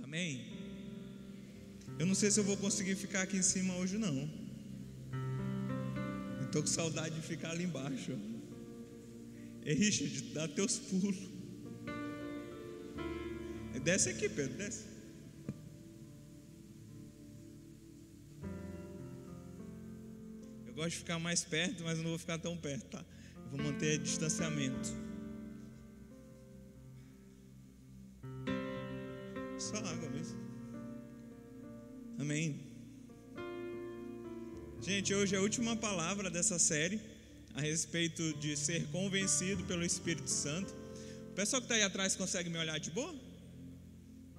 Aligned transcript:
Amém? 0.00 0.46
Eu 1.98 2.06
não 2.06 2.14
sei 2.14 2.30
se 2.30 2.38
eu 2.38 2.44
vou 2.44 2.56
conseguir 2.56 2.94
ficar 2.94 3.22
aqui 3.22 3.36
em 3.36 3.42
cima 3.42 3.74
hoje, 3.76 3.98
não. 3.98 4.30
Estou 6.44 6.62
com 6.62 6.68
saudade 6.68 7.14
de 7.14 7.22
ficar 7.22 7.50
ali 7.50 7.64
embaixo. 7.64 8.12
Ei, 9.64 9.74
Richard, 9.74 10.22
dá 10.34 10.46
teus 10.46 10.78
pulos. 10.78 11.16
Desce 13.82 14.10
aqui, 14.10 14.28
Pedro, 14.28 14.56
desce. 14.58 14.84
Eu 20.66 20.74
gosto 20.74 20.90
de 20.90 20.96
ficar 20.98 21.18
mais 21.18 21.44
perto, 21.44 21.82
mas 21.82 21.98
não 21.98 22.10
vou 22.10 22.18
ficar 22.18 22.38
tão 22.38 22.56
perto, 22.56 22.86
tá? 22.86 23.04
Vou 23.50 23.60
manter 23.60 23.98
distanciamento. 23.98 25.01
Gente, 35.02 35.16
hoje 35.16 35.34
é 35.34 35.38
a 35.38 35.42
última 35.42 35.74
palavra 35.74 36.30
dessa 36.30 36.60
série 36.60 37.00
a 37.56 37.60
respeito 37.60 38.22
de 38.34 38.56
ser 38.56 38.86
convencido 38.92 39.64
pelo 39.64 39.84
Espírito 39.84 40.30
Santo. 40.30 40.72
O 41.28 41.34
pessoal 41.34 41.60
que 41.60 41.64
está 41.64 41.74
aí 41.74 41.82
atrás 41.82 42.14
consegue 42.14 42.48
me 42.48 42.56
olhar 42.56 42.78
de 42.78 42.88
boa? 42.92 43.12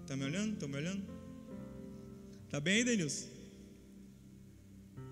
Está 0.01 0.15
me 0.15 0.23
olhando? 0.23 0.53
Estão 0.53 0.69
me 0.69 0.77
olhando? 0.77 1.03
Tá 2.49 2.61
bem 2.61 2.75
aí, 2.75 2.83
Denilson? 2.85 3.27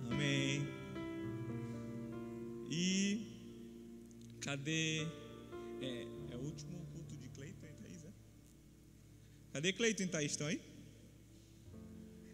Amém. 0.10 0.66
E 2.70 3.28
cadê? 4.40 5.06
É, 5.82 6.08
é 6.32 6.36
o 6.38 6.46
último 6.46 6.78
culto 6.94 7.18
de 7.18 7.28
Cleiton 7.28 7.66
e 7.66 7.84
Thaís, 7.84 8.06
é? 8.06 8.12
Cadê 9.52 9.74
Cleiton 9.74 10.04
e 10.04 10.08
Thaís? 10.08 10.32
Estão 10.32 10.48
aí? 10.48 10.62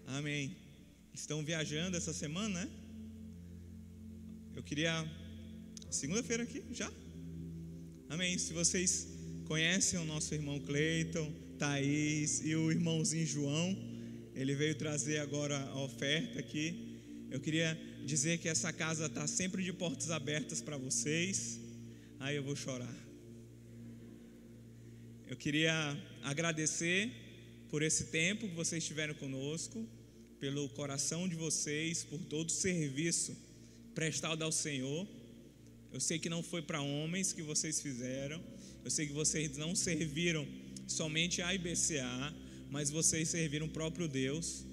Amém. 0.05 0.55
Estão 1.15 1.43
viajando 1.43 1.97
essa 1.97 2.13
semana, 2.13 2.63
né? 2.63 2.86
Eu 4.57 4.63
queria. 4.63 5.05
Segunda-feira 5.91 6.41
aqui, 6.41 6.63
já? 6.71 6.91
Amém. 8.09 8.39
Se 8.39 8.53
vocês 8.53 9.07
conhecem 9.45 9.99
o 9.99 10.03
nosso 10.03 10.33
irmão 10.33 10.59
Cleiton, 10.59 11.31
Thaís 11.59 12.41
e 12.43 12.55
o 12.55 12.71
irmãozinho 12.71 13.27
João, 13.27 13.77
ele 14.33 14.55
veio 14.55 14.73
trazer 14.73 15.19
agora 15.19 15.59
a 15.59 15.79
oferta 15.83 16.39
aqui. 16.39 16.97
Eu 17.29 17.39
queria 17.39 17.79
dizer 18.03 18.39
que 18.39 18.49
essa 18.49 18.73
casa 18.73 19.05
está 19.05 19.27
sempre 19.27 19.63
de 19.63 19.71
portas 19.71 20.09
abertas 20.09 20.59
para 20.59 20.75
vocês. 20.75 21.59
Aí 22.19 22.35
eu 22.35 22.43
vou 22.43 22.55
chorar. 22.55 22.97
Eu 25.27 25.37
queria 25.37 25.71
agradecer 26.23 27.11
por 27.69 27.83
esse 27.83 28.05
tempo 28.05 28.49
que 28.49 28.55
vocês 28.55 28.83
tiveram 28.83 29.13
conosco, 29.13 29.87
pelo 30.39 30.67
coração 30.69 31.29
de 31.29 31.35
vocês, 31.35 32.03
por 32.03 32.25
todo 32.25 32.49
o 32.49 32.51
serviço 32.51 33.45
prestado 33.97 34.43
ao 34.43 34.51
Senhor. 34.51 35.07
Eu 35.91 35.99
sei 35.99 36.19
que 36.19 36.29
não 36.29 36.43
foi 36.43 36.61
para 36.61 36.79
homens 36.79 37.33
que 37.33 37.41
vocês 37.41 37.81
fizeram. 37.81 38.39
Eu 38.85 38.91
sei 38.91 39.07
que 39.07 39.13
vocês 39.13 39.57
não 39.57 39.73
serviram 39.73 40.47
somente 40.85 41.41
a 41.41 41.51
IBCA, 41.55 42.31
mas 42.69 42.91
vocês 42.91 43.27
serviram 43.27 43.65
o 43.65 43.75
próprio 43.79 44.07
Deus. 44.07 44.63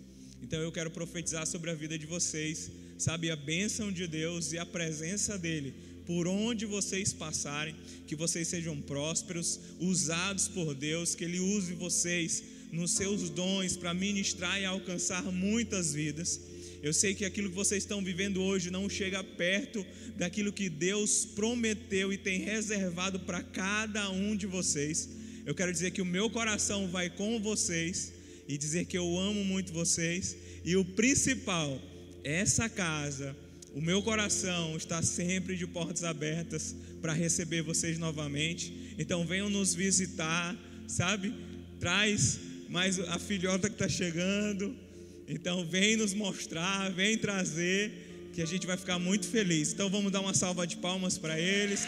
Então 0.43 0.61
eu 0.61 0.71
quero 0.71 0.91
profetizar 0.91 1.47
sobre 1.47 1.71
a 1.71 1.75
vida 1.75 1.99
de 1.99 2.05
vocês, 2.05 2.71
sabe, 2.99 3.31
a 3.31 3.37
bênção 3.37 3.91
de 3.91 4.07
Deus 4.07 4.53
e 4.53 4.59
a 4.59 4.67
presença 4.67 5.39
dEle, 5.39 5.73
por 6.05 6.29
onde 6.29 6.67
vocês 6.67 7.15
passarem, 7.15 7.75
que 8.07 8.15
vocês 8.15 8.47
sejam 8.47 8.79
prósperos, 8.83 9.59
usados 9.81 10.49
por 10.49 10.75
Deus, 10.75 11.15
que 11.15 11.25
Ele 11.25 11.41
use 11.41 11.73
vocês 11.73 12.43
nos 12.71 12.91
seus 12.91 13.31
dons 13.31 13.75
para 13.75 13.95
ministrar 13.95 14.61
e 14.61 14.67
alcançar 14.67 15.23
muitas 15.33 15.95
vidas. 15.95 16.39
Eu 16.85 16.93
sei 16.93 17.15
que 17.15 17.25
aquilo 17.25 17.49
que 17.49 17.55
vocês 17.55 17.83
estão 17.83 18.05
vivendo 18.05 18.43
hoje 18.43 18.71
não 18.71 18.91
chega 18.91 19.25
perto 19.25 19.87
daquilo 20.19 20.53
que 20.53 20.69
Deus 20.69 21.25
prometeu 21.25 22.13
e 22.13 22.19
tem 22.19 22.41
reservado 22.41 23.21
para 23.21 23.43
cada 23.43 24.11
um 24.11 24.37
de 24.37 24.47
vocês. 24.47 25.09
Eu 25.47 25.55
quero 25.55 25.73
dizer 25.73 25.93
que 25.93 26.03
o 26.03 26.05
meu 26.05 26.29
coração 26.29 26.87
vai 26.89 27.09
com 27.09 27.41
vocês 27.41 28.13
e 28.47 28.59
dizer 28.59 28.85
que 28.85 28.99
eu 28.99 29.19
amo 29.19 29.43
muito 29.47 29.73
vocês. 29.73 30.37
E 30.63 30.77
o 30.77 30.85
principal, 30.85 31.81
essa 32.23 32.69
casa, 32.69 33.35
o 33.75 33.81
meu 33.81 34.03
coração 34.03 34.77
está 34.77 35.01
sempre 35.01 35.57
de 35.57 35.67
portas 35.67 36.05
abertas 36.05 36.77
para 37.01 37.15
receber 37.15 37.63
vocês 37.63 37.99
novamente. 37.99 38.95
Então 38.99 39.27
venham 39.27 39.49
nos 39.49 39.75
visitar, 39.75 40.55
sabe? 40.87 41.33
Traz 41.81 42.39
mais 42.69 42.99
a 42.99 43.19
filhota 43.19 43.71
que 43.71 43.75
está 43.75 43.89
chegando. 43.89 44.84
Então 45.29 45.65
vem 45.65 45.97
nos 45.97 46.13
mostrar, 46.13 46.91
vem 46.91 47.17
trazer, 47.17 48.31
que 48.35 48.43
a 48.43 48.47
gente 48.47 48.67
vai 48.67 48.77
ficar 48.77 48.99
muito 48.99 49.27
feliz. 49.27 49.73
Então 49.73 49.89
vamos 49.89 50.13
dar 50.13 50.21
uma 50.21 50.35
salva 50.35 50.67
de 50.67 50.77
palmas 50.77 51.17
para 51.17 51.39
eles. 51.39 51.87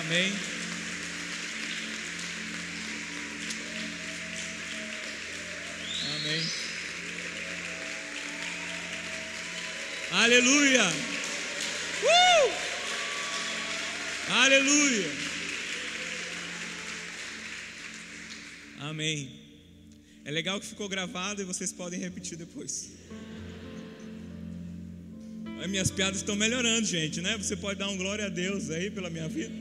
Amém. 0.00 0.32
Amém. 6.16 6.42
Aleluia. 10.12 10.84
Uh! 12.02 12.52
Aleluia. 14.30 15.10
Amém. 18.80 19.41
É 20.24 20.30
legal 20.30 20.60
que 20.60 20.66
ficou 20.66 20.88
gravado 20.88 21.42
e 21.42 21.44
vocês 21.44 21.72
podem 21.72 21.98
repetir 21.98 22.38
depois. 22.38 22.92
As 25.60 25.68
minhas 25.68 25.90
piadas 25.90 26.18
estão 26.18 26.36
melhorando, 26.36 26.86
gente, 26.86 27.20
né? 27.20 27.36
Você 27.36 27.56
pode 27.56 27.78
dar 27.78 27.88
um 27.88 27.96
glória 27.96 28.26
a 28.26 28.28
Deus 28.28 28.70
aí 28.70 28.90
pela 28.90 29.10
minha 29.10 29.28
vida. 29.28 29.52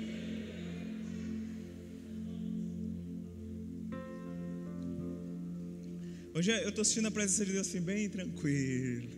Hoje 6.33 6.51
eu 6.51 6.69
estou 6.69 6.83
assistindo 6.83 7.07
a 7.07 7.11
presença 7.11 7.45
de 7.45 7.53
Deus 7.53 7.67
assim, 7.67 7.81
bem 7.81 8.07
tranquilo. 8.07 9.09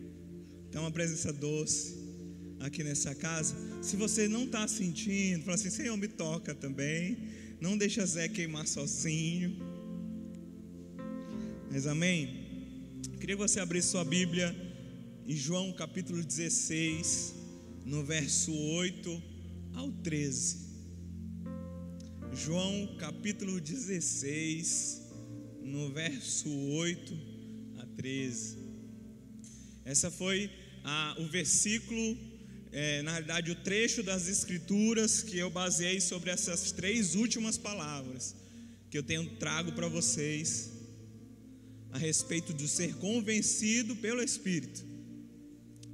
Tem 0.70 0.80
uma 0.80 0.90
presença 0.90 1.32
doce 1.32 1.94
aqui 2.60 2.82
nessa 2.82 3.14
casa. 3.14 3.54
Se 3.82 3.96
você 3.96 4.28
não 4.28 4.44
está 4.44 4.66
sentindo, 4.66 5.44
fala 5.44 5.56
assim: 5.56 5.70
Senhor, 5.70 5.96
me 5.96 6.08
toca 6.08 6.54
também. 6.54 7.18
Não 7.60 7.76
deixa 7.78 8.04
Zé 8.04 8.28
queimar 8.28 8.66
sozinho. 8.66 9.73
Mas 11.74 11.88
amém? 11.88 12.28
Queria 13.18 13.34
que 13.34 13.42
você 13.42 13.58
abrisse 13.58 13.88
sua 13.88 14.04
Bíblia 14.04 14.54
em 15.26 15.34
João 15.34 15.72
capítulo 15.72 16.22
16, 16.22 17.34
no 17.84 18.04
verso 18.04 18.52
8 18.54 19.22
ao 19.74 19.90
13. 19.90 20.56
João 22.32 22.94
capítulo 22.96 23.60
16, 23.60 25.02
no 25.64 25.90
verso 25.90 26.48
8 26.48 27.18
a 27.80 27.86
13. 27.96 28.56
Essa 29.84 30.12
foi 30.12 30.48
a, 30.84 31.16
o 31.18 31.26
versículo, 31.26 32.16
é, 32.70 33.02
na 33.02 33.10
realidade, 33.10 33.50
o 33.50 33.56
trecho 33.56 34.00
das 34.04 34.28
Escrituras 34.28 35.24
que 35.24 35.36
eu 35.36 35.50
baseei 35.50 36.00
sobre 36.00 36.30
essas 36.30 36.70
três 36.70 37.16
últimas 37.16 37.58
palavras 37.58 38.36
que 38.88 38.96
eu 38.96 39.02
tenho 39.02 39.28
trago 39.38 39.72
para 39.72 39.88
vocês 39.88 40.73
a 41.94 41.98
respeito 41.98 42.52
de 42.52 42.66
ser 42.66 42.96
convencido 42.96 43.94
pelo 43.94 44.20
Espírito. 44.20 44.84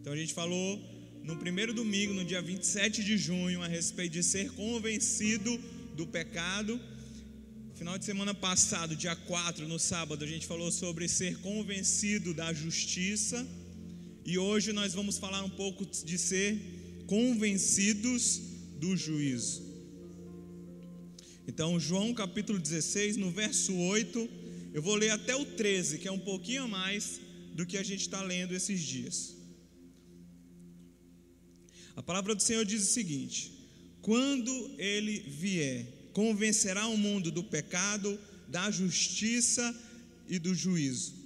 Então 0.00 0.14
a 0.14 0.16
gente 0.16 0.32
falou 0.32 0.80
no 1.22 1.36
primeiro 1.36 1.74
domingo, 1.74 2.14
no 2.14 2.24
dia 2.24 2.40
27 2.40 3.04
de 3.04 3.18
junho, 3.18 3.60
a 3.60 3.68
respeito 3.68 4.14
de 4.14 4.22
ser 4.22 4.50
convencido 4.52 5.60
do 5.94 6.06
pecado. 6.06 6.80
Final 7.74 7.98
de 7.98 8.06
semana 8.06 8.32
passado, 8.32 8.96
dia 8.96 9.14
4, 9.14 9.68
no 9.68 9.78
sábado, 9.78 10.24
a 10.24 10.26
gente 10.26 10.46
falou 10.46 10.72
sobre 10.72 11.06
ser 11.06 11.36
convencido 11.40 12.32
da 12.32 12.50
justiça. 12.50 13.46
E 14.24 14.38
hoje 14.38 14.72
nós 14.72 14.94
vamos 14.94 15.18
falar 15.18 15.44
um 15.44 15.50
pouco 15.50 15.84
de 15.84 16.16
ser 16.16 16.58
convencidos 17.06 18.40
do 18.78 18.96
juízo. 18.96 19.62
Então, 21.46 21.78
João 21.78 22.14
capítulo 22.14 22.58
16, 22.58 23.18
no 23.18 23.30
verso 23.30 23.74
8, 23.76 24.39
eu 24.72 24.82
vou 24.82 24.94
ler 24.94 25.10
até 25.10 25.34
o 25.34 25.44
13, 25.44 25.98
que 25.98 26.08
é 26.08 26.12
um 26.12 26.18
pouquinho 26.18 26.68
mais 26.68 27.20
do 27.54 27.66
que 27.66 27.76
a 27.76 27.82
gente 27.82 28.02
está 28.02 28.22
lendo 28.22 28.54
esses 28.54 28.80
dias. 28.80 29.36
A 31.96 32.02
palavra 32.02 32.34
do 32.34 32.42
Senhor 32.42 32.64
diz 32.64 32.82
o 32.82 32.92
seguinte: 32.92 33.52
quando 34.00 34.74
ele 34.78 35.20
vier, 35.20 35.86
convencerá 36.12 36.86
o 36.86 36.96
mundo 36.96 37.30
do 37.30 37.42
pecado, 37.42 38.18
da 38.48 38.70
justiça 38.70 39.74
e 40.28 40.38
do 40.38 40.54
juízo. 40.54 41.18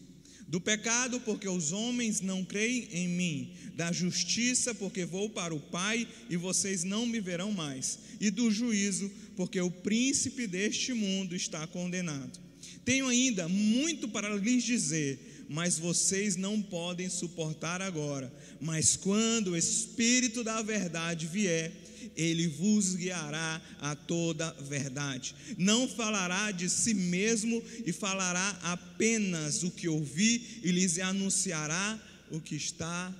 Do 0.47 0.61
pecado, 0.61 1.21
porque 1.21 1.49
os 1.49 1.73
homens 1.73 2.21
não 2.21 2.45
creem 2.45 2.89
em 2.93 3.09
mim. 3.09 3.55
Da 3.75 3.91
justiça, 3.93 4.75
porque 4.75 5.05
vou 5.05 5.29
para 5.31 5.55
o 5.55 5.61
Pai 5.61 6.07
e 6.29 6.37
vocês 6.37 6.85
não 6.85 7.07
me 7.07 7.21
verão 7.21 7.51
mais. 7.53 7.99
E 8.21 8.31
do 8.31 8.51
juízo, 8.51 9.11
porque 9.37 9.61
o 9.61 9.71
príncipe 9.71 10.47
deste 10.47 10.93
mundo 10.93 11.35
está 11.35 11.67
condenado. 11.67 12.39
Tenho 12.85 13.09
ainda 13.09 13.49
muito 13.49 14.09
para 14.09 14.35
lhes 14.37 14.63
dizer, 14.63 15.47
mas 15.49 15.79
vocês 15.79 16.37
não 16.37 16.61
podem 16.61 17.09
suportar 17.09 17.81
agora. 17.81 18.33
Mas 18.61 18.97
quando 18.97 19.53
o 19.53 19.57
Espírito 19.57 20.45
da 20.45 20.61
Verdade 20.63 21.27
vier, 21.27 21.73
ele 22.17 22.47
vos 22.47 22.95
guiará 22.95 23.61
a 23.81 23.95
toda 23.95 24.53
verdade. 24.61 25.35
Não 25.57 25.89
falará 25.89 26.51
de 26.51 26.69
si 26.69 26.95
mesmo 26.95 27.63
e 27.87 27.93
falará 27.93 28.51
apenas 28.63 29.63
o 29.63 29.71
que 29.71 29.89
ouvir 29.89 30.61
e 30.63 30.71
lhes 30.71 30.99
anunciará 30.99 32.01
o 32.31 32.41
que 32.41 32.55
está 32.55 33.15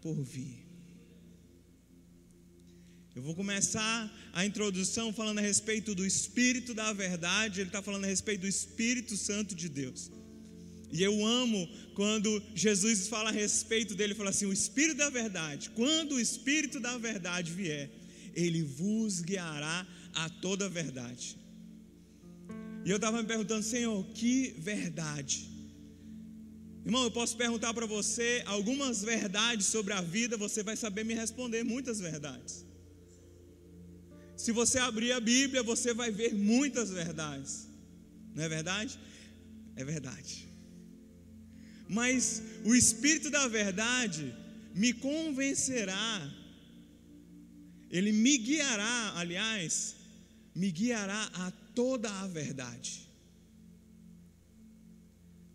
por 0.00 0.14
vir. 0.22 0.59
Eu 3.14 3.22
vou 3.22 3.34
começar 3.34 4.08
a 4.32 4.46
introdução 4.46 5.12
falando 5.12 5.38
a 5.38 5.42
respeito 5.42 5.96
do 5.96 6.06
Espírito 6.06 6.72
da 6.72 6.92
Verdade, 6.92 7.60
ele 7.60 7.68
está 7.68 7.82
falando 7.82 8.04
a 8.04 8.06
respeito 8.06 8.42
do 8.42 8.46
Espírito 8.46 9.16
Santo 9.16 9.52
de 9.52 9.68
Deus. 9.68 10.12
E 10.92 11.02
eu 11.02 11.24
amo 11.26 11.68
quando 11.94 12.42
Jesus 12.54 13.08
fala 13.08 13.30
a 13.30 13.32
respeito 13.32 13.96
dele, 13.96 14.14
fala 14.14 14.30
assim: 14.30 14.46
o 14.46 14.52
Espírito 14.52 14.98
da 14.98 15.10
Verdade, 15.10 15.70
quando 15.70 16.14
o 16.14 16.20
Espírito 16.20 16.78
da 16.78 16.96
Verdade 16.98 17.50
vier, 17.50 17.90
ele 18.34 18.62
vos 18.62 19.20
guiará 19.20 19.84
a 20.14 20.28
toda 20.28 20.66
a 20.66 20.68
verdade. 20.68 21.36
E 22.84 22.90
eu 22.90 22.96
estava 22.96 23.20
me 23.20 23.26
perguntando, 23.26 23.64
Senhor, 23.64 24.04
que 24.14 24.54
verdade? 24.58 25.50
Irmão, 26.84 27.02
eu 27.04 27.10
posso 27.10 27.36
perguntar 27.36 27.74
para 27.74 27.86
você 27.86 28.42
algumas 28.46 29.02
verdades 29.02 29.66
sobre 29.66 29.92
a 29.92 30.00
vida, 30.00 30.36
você 30.36 30.62
vai 30.62 30.76
saber 30.76 31.04
me 31.04 31.12
responder 31.12 31.62
muitas 31.62 32.00
verdades. 32.00 32.69
Se 34.42 34.50
você 34.52 34.78
abrir 34.78 35.12
a 35.12 35.20
Bíblia, 35.20 35.62
você 35.62 35.92
vai 36.00 36.10
ver 36.10 36.32
muitas 36.34 36.90
verdades. 36.90 37.68
Não 38.34 38.42
é 38.42 38.48
verdade? 38.48 38.98
É 39.76 39.84
verdade. 39.84 40.48
Mas 41.88 42.42
o 42.64 42.74
Espírito 42.74 43.28
da 43.30 43.46
Verdade 43.48 44.24
me 44.74 44.92
convencerá 44.92 46.08
ele 47.90 48.12
me 48.12 48.38
guiará, 48.38 49.14
aliás, 49.16 49.96
me 50.54 50.70
guiará 50.70 51.24
a 51.34 51.50
toda 51.74 52.08
a 52.20 52.26
verdade. 52.28 53.10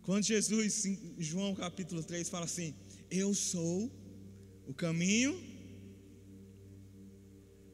Quando 0.02 0.24
Jesus, 0.24 0.84
em 0.84 1.14
João 1.18 1.54
capítulo 1.54 2.02
3, 2.04 2.28
fala 2.28 2.44
assim: 2.44 2.74
Eu 3.10 3.34
sou 3.34 3.90
o 4.66 4.74
caminho 4.74 5.34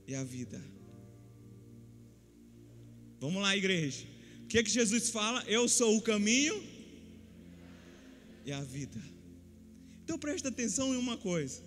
e 0.06 0.14
a 0.14 0.22
vida. 0.22 0.62
Vamos 3.24 3.40
lá, 3.40 3.56
igreja. 3.56 4.04
O 4.42 4.46
que, 4.48 4.60
que 4.64 4.70
Jesus 4.78 5.10
fala? 5.16 5.44
Eu 5.46 5.68
sou 5.68 5.96
o 5.96 6.02
caminho 6.02 6.56
e 8.44 8.50
a 8.50 8.60
vida. 8.60 9.00
Então 10.02 10.18
presta 10.18 10.48
atenção 10.48 10.92
em 10.92 10.96
uma 10.96 11.16
coisa: 11.16 11.62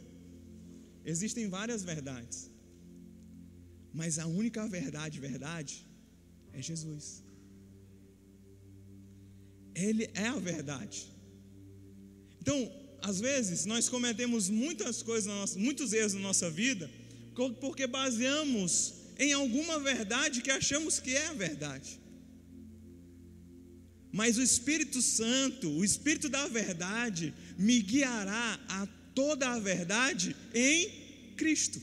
existem 1.05 1.47
várias 1.47 1.81
verdades. 1.91 2.51
Mas 3.93 4.19
a 4.19 4.27
única 4.27 4.67
verdade, 4.67 5.21
verdade, 5.29 5.87
é 6.51 6.61
Jesus. 6.61 7.23
Ele 9.73 10.09
é 10.13 10.27
a 10.27 10.37
verdade. 10.37 10.99
Então, 12.41 12.59
às 13.01 13.21
vezes, 13.21 13.65
nós 13.65 13.87
cometemos 13.87 14.49
muitas 14.49 15.01
coisas, 15.01 15.55
muitos 15.55 15.93
erros 15.93 16.15
na 16.15 16.19
nossa 16.19 16.49
vida, 16.49 16.91
porque 17.61 17.87
baseamos 17.87 19.04
em 19.17 19.33
alguma 19.33 19.79
verdade 19.79 20.41
que 20.41 20.51
achamos 20.51 20.99
que 20.99 21.15
é 21.15 21.27
a 21.27 21.33
verdade. 21.33 21.99
Mas 24.11 24.37
o 24.37 24.41
Espírito 24.41 25.01
Santo, 25.01 25.69
o 25.69 25.83
Espírito 25.83 26.29
da 26.29 26.47
verdade, 26.47 27.33
me 27.57 27.81
guiará 27.81 28.59
a 28.69 28.87
toda 29.13 29.49
a 29.49 29.59
verdade 29.59 30.35
em 30.53 30.89
Cristo. 31.35 31.81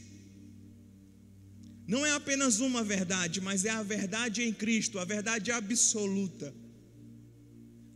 Não 1.87 2.06
é 2.06 2.12
apenas 2.12 2.61
uma 2.61 2.82
verdade, 2.82 3.40
mas 3.40 3.64
é 3.64 3.70
a 3.70 3.82
verdade 3.82 4.43
em 4.43 4.52
Cristo, 4.52 4.99
a 4.99 5.05
verdade 5.05 5.50
absoluta. 5.50 6.55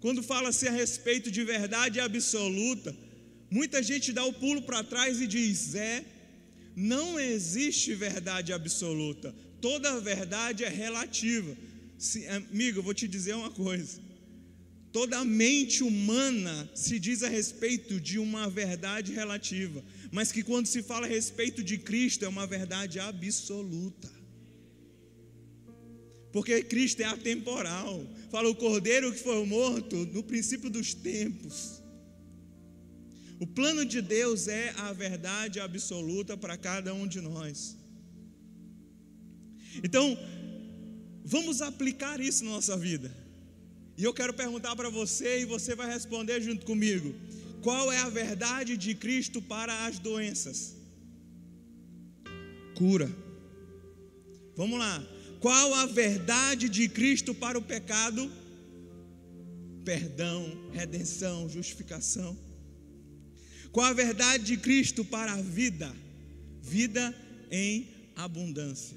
Quando 0.01 0.23
fala-se 0.23 0.69
a 0.69 0.71
respeito 0.71 1.31
de 1.31 1.43
verdade 1.45 1.99
absoluta, 1.99 2.95
muita 3.51 3.83
gente 3.83 4.13
dá 4.13 4.25
o 4.25 4.33
pulo 4.33 4.63
para 4.63 4.85
trás 4.85 5.21
e 5.21 5.27
diz: 5.27 5.75
é, 5.75 6.05
não 6.77 7.19
existe 7.19 7.95
verdade 7.95 8.53
absoluta, 8.53 9.35
toda 9.61 9.99
verdade 9.99 10.63
é 10.63 10.69
relativa. 10.69 11.57
Se, 11.99 12.29
amigo, 12.29 12.79
eu 12.79 12.83
vou 12.83 12.95
te 12.95 13.09
dizer 13.09 13.35
uma 13.35 13.51
coisa: 13.51 13.99
toda 14.93 15.25
mente 15.25 15.83
humana 15.83 16.71
se 16.75 17.01
diz 17.01 17.23
a 17.23 17.29
respeito 17.29 17.99
de 17.99 18.19
uma 18.19 18.49
verdade 18.49 19.13
relativa 19.13 19.83
mas 20.11 20.33
que 20.33 20.43
quando 20.43 20.67
se 20.67 20.83
fala 20.83 21.07
a 21.07 21.09
respeito 21.09 21.63
de 21.63 21.79
Cristo 21.79 22.25
é 22.25 22.29
uma 22.29 22.47
verdade 22.47 22.99
absoluta. 22.99 24.11
Porque 26.33 26.63
Cristo 26.63 27.01
é 27.01 27.05
atemporal. 27.05 28.07
Fala 28.31 28.49
o 28.49 28.55
cordeiro 28.55 29.13
que 29.13 29.19
foi 29.19 29.45
morto 29.47 29.95
no 30.07 30.23
princípio 30.23 30.69
dos 30.69 30.95
tempos. 30.95 31.83
O 33.39 33.47
plano 33.47 33.85
de 33.85 34.01
Deus 34.01 34.49
é 34.49 34.71
a 34.79 34.93
verdade 34.93 35.61
absoluta 35.61 36.37
para 36.37 36.57
cada 36.57 36.95
um 36.95 37.07
de 37.07 37.21
nós. 37.21 37.77
Então, 39.85 40.17
vamos 41.25 41.61
aplicar 41.61 42.19
isso 42.21 42.45
na 42.45 42.53
nossa 42.53 42.77
vida. 42.77 43.15
E 43.99 44.05
eu 44.05 44.15
quero 44.15 44.33
perguntar 44.33 44.75
para 44.75 44.89
você 44.89 45.41
e 45.41 45.45
você 45.45 45.75
vai 45.75 45.89
responder 45.91 46.41
junto 46.41 46.65
comigo. 46.65 47.15
Qual 47.63 47.93
é 47.93 47.99
a 47.99 48.09
verdade 48.09 48.77
de 48.77 48.95
Cristo 48.95 49.43
para 49.43 49.87
as 49.87 49.99
doenças? 49.99 50.77
Cura. 52.75 53.11
Vamos 54.55 54.79
lá. 54.79 55.05
Qual 55.41 55.75
a 55.75 55.87
verdade 55.87 56.69
de 56.69 56.89
Cristo 56.89 57.35
para 57.35 57.59
o 57.59 57.63
pecado? 57.63 58.31
Perdão, 59.85 60.71
redenção, 60.73 61.49
justificação. 61.49 62.37
Qual 63.77 63.89
a 63.89 63.93
verdade 63.93 64.43
de 64.43 64.57
Cristo 64.57 65.05
para 65.05 65.33
a 65.35 65.43
vida? 65.43 65.95
Vida 66.63 67.15
em 67.51 67.87
abundância. 68.17 68.97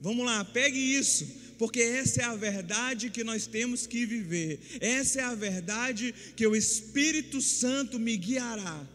Vamos 0.00 0.24
lá, 0.24 0.44
pegue 0.44 0.78
isso 0.78 1.26
porque 1.58 1.80
essa 1.80 2.22
é 2.22 2.24
a 2.26 2.36
verdade 2.36 3.10
que 3.10 3.24
nós 3.24 3.44
temos 3.48 3.84
que 3.84 4.06
viver, 4.06 4.60
essa 4.80 5.20
é 5.20 5.24
a 5.24 5.34
verdade 5.34 6.14
que 6.36 6.46
o 6.46 6.54
Espírito 6.54 7.40
Santo 7.40 7.98
me 7.98 8.16
guiará. 8.16 8.86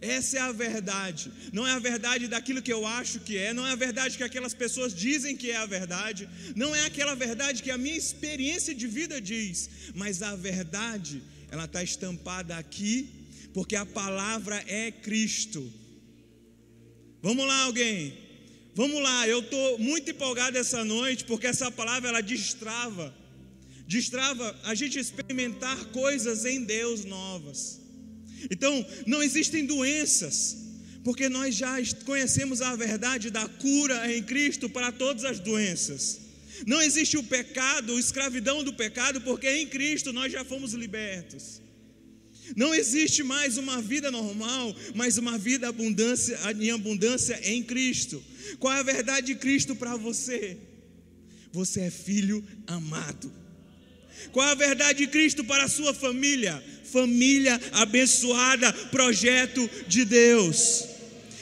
Essa 0.00 0.38
é 0.38 0.40
a 0.40 0.50
verdade, 0.50 1.30
não 1.52 1.64
é 1.64 1.70
a 1.70 1.78
verdade 1.78 2.26
daquilo 2.26 2.60
que 2.60 2.72
eu 2.72 2.84
acho 2.84 3.20
que 3.20 3.36
é, 3.38 3.52
não 3.52 3.64
é 3.64 3.70
a 3.70 3.76
verdade 3.76 4.16
que 4.18 4.24
aquelas 4.24 4.52
pessoas 4.52 4.92
dizem 4.92 5.36
que 5.36 5.52
é 5.52 5.56
a 5.58 5.64
verdade, 5.64 6.28
não 6.56 6.74
é 6.74 6.86
aquela 6.86 7.14
verdade 7.14 7.62
que 7.62 7.70
a 7.70 7.78
minha 7.78 7.96
experiência 7.96 8.74
de 8.74 8.88
vida 8.88 9.20
diz, 9.20 9.70
mas 9.94 10.22
a 10.22 10.34
verdade, 10.34 11.22
ela 11.52 11.66
está 11.66 11.84
estampada 11.84 12.56
aqui, 12.56 13.22
porque 13.54 13.76
a 13.76 13.86
palavra 13.86 14.62
é 14.66 14.90
Cristo. 14.90 15.72
Vamos 17.22 17.46
lá, 17.46 17.62
alguém? 17.62 18.12
Vamos 18.74 19.00
lá, 19.00 19.28
eu 19.28 19.38
estou 19.38 19.78
muito 19.78 20.10
empolgado 20.10 20.58
essa 20.58 20.84
noite, 20.84 21.24
porque 21.24 21.46
essa 21.46 21.70
palavra 21.70 22.08
ela 22.08 22.20
destrava, 22.20 23.14
destrava 23.86 24.60
a 24.64 24.74
gente 24.74 24.98
experimentar 24.98 25.84
coisas 25.86 26.44
em 26.44 26.64
Deus 26.64 27.04
novas. 27.04 27.80
Então, 28.50 28.84
não 29.06 29.22
existem 29.22 29.64
doenças, 29.64 30.56
porque 31.04 31.28
nós 31.28 31.54
já 31.54 31.76
conhecemos 32.04 32.60
a 32.60 32.74
verdade 32.74 33.30
da 33.30 33.48
cura 33.48 34.12
em 34.12 34.22
Cristo 34.24 34.68
para 34.68 34.90
todas 34.90 35.24
as 35.24 35.38
doenças. 35.38 36.20
Não 36.66 36.82
existe 36.82 37.16
o 37.16 37.22
pecado, 37.22 37.94
a 37.94 38.00
escravidão 38.00 38.64
do 38.64 38.72
pecado, 38.72 39.20
porque 39.20 39.48
em 39.48 39.68
Cristo 39.68 40.12
nós 40.12 40.32
já 40.32 40.44
fomos 40.44 40.72
libertos. 40.72 41.63
Não 42.56 42.74
existe 42.74 43.22
mais 43.22 43.56
uma 43.56 43.80
vida 43.80 44.10
normal, 44.10 44.74
mas 44.94 45.18
uma 45.18 45.38
vida 45.38 45.68
abundância, 45.68 46.38
em 46.60 46.70
abundância 46.70 47.40
em 47.42 47.62
Cristo. 47.62 48.22
Qual 48.58 48.72
é 48.72 48.80
a 48.80 48.82
verdade 48.82 49.28
de 49.28 49.34
Cristo 49.36 49.74
para 49.74 49.96
você? 49.96 50.56
Você 51.52 51.82
é 51.82 51.90
filho 51.90 52.44
amado. 52.66 53.32
Qual 54.32 54.46
é 54.46 54.52
a 54.52 54.54
verdade 54.54 55.00
de 55.00 55.06
Cristo 55.06 55.44
para 55.44 55.64
a 55.64 55.68
sua 55.68 55.94
família? 55.94 56.62
Família 56.84 57.60
abençoada, 57.72 58.72
projeto 58.90 59.68
de 59.88 60.04
Deus. 60.04 60.84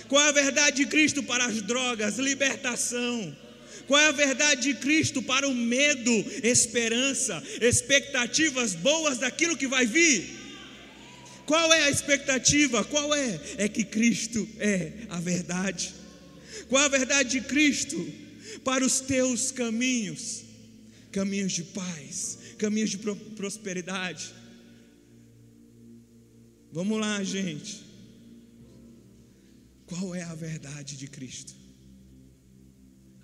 Qual 0.08 0.24
é 0.24 0.28
a 0.28 0.32
verdade 0.32 0.84
de 0.84 0.86
Cristo 0.86 1.22
para 1.22 1.46
as 1.46 1.62
drogas? 1.62 2.18
Libertação. 2.18 3.36
Qual 3.86 4.00
é 4.00 4.06
a 4.06 4.12
verdade 4.12 4.72
de 4.72 4.74
Cristo 4.74 5.20
para 5.22 5.48
o 5.48 5.54
medo? 5.54 6.12
Esperança, 6.42 7.42
expectativas 7.60 8.74
boas 8.74 9.18
daquilo 9.18 9.56
que 9.56 9.66
vai 9.66 9.86
vir. 9.86 10.41
Qual 11.46 11.72
é 11.72 11.84
a 11.84 11.90
expectativa? 11.90 12.84
Qual 12.84 13.14
é? 13.14 13.40
É 13.58 13.68
que 13.68 13.84
Cristo 13.84 14.48
é 14.58 15.06
a 15.08 15.20
verdade. 15.20 15.94
Qual 16.68 16.82
é 16.82 16.86
a 16.86 16.88
verdade 16.88 17.40
de 17.40 17.40
Cristo 17.46 17.96
para 18.64 18.84
os 18.84 19.00
teus 19.00 19.50
caminhos? 19.50 20.44
Caminhos 21.10 21.52
de 21.52 21.64
paz, 21.64 22.38
caminhos 22.58 22.90
de 22.90 22.98
prosperidade. 23.36 24.32
Vamos 26.72 26.98
lá, 26.98 27.22
gente. 27.22 27.82
Qual 29.84 30.14
é 30.14 30.22
a 30.22 30.34
verdade 30.34 30.96
de 30.96 31.06
Cristo? 31.06 31.54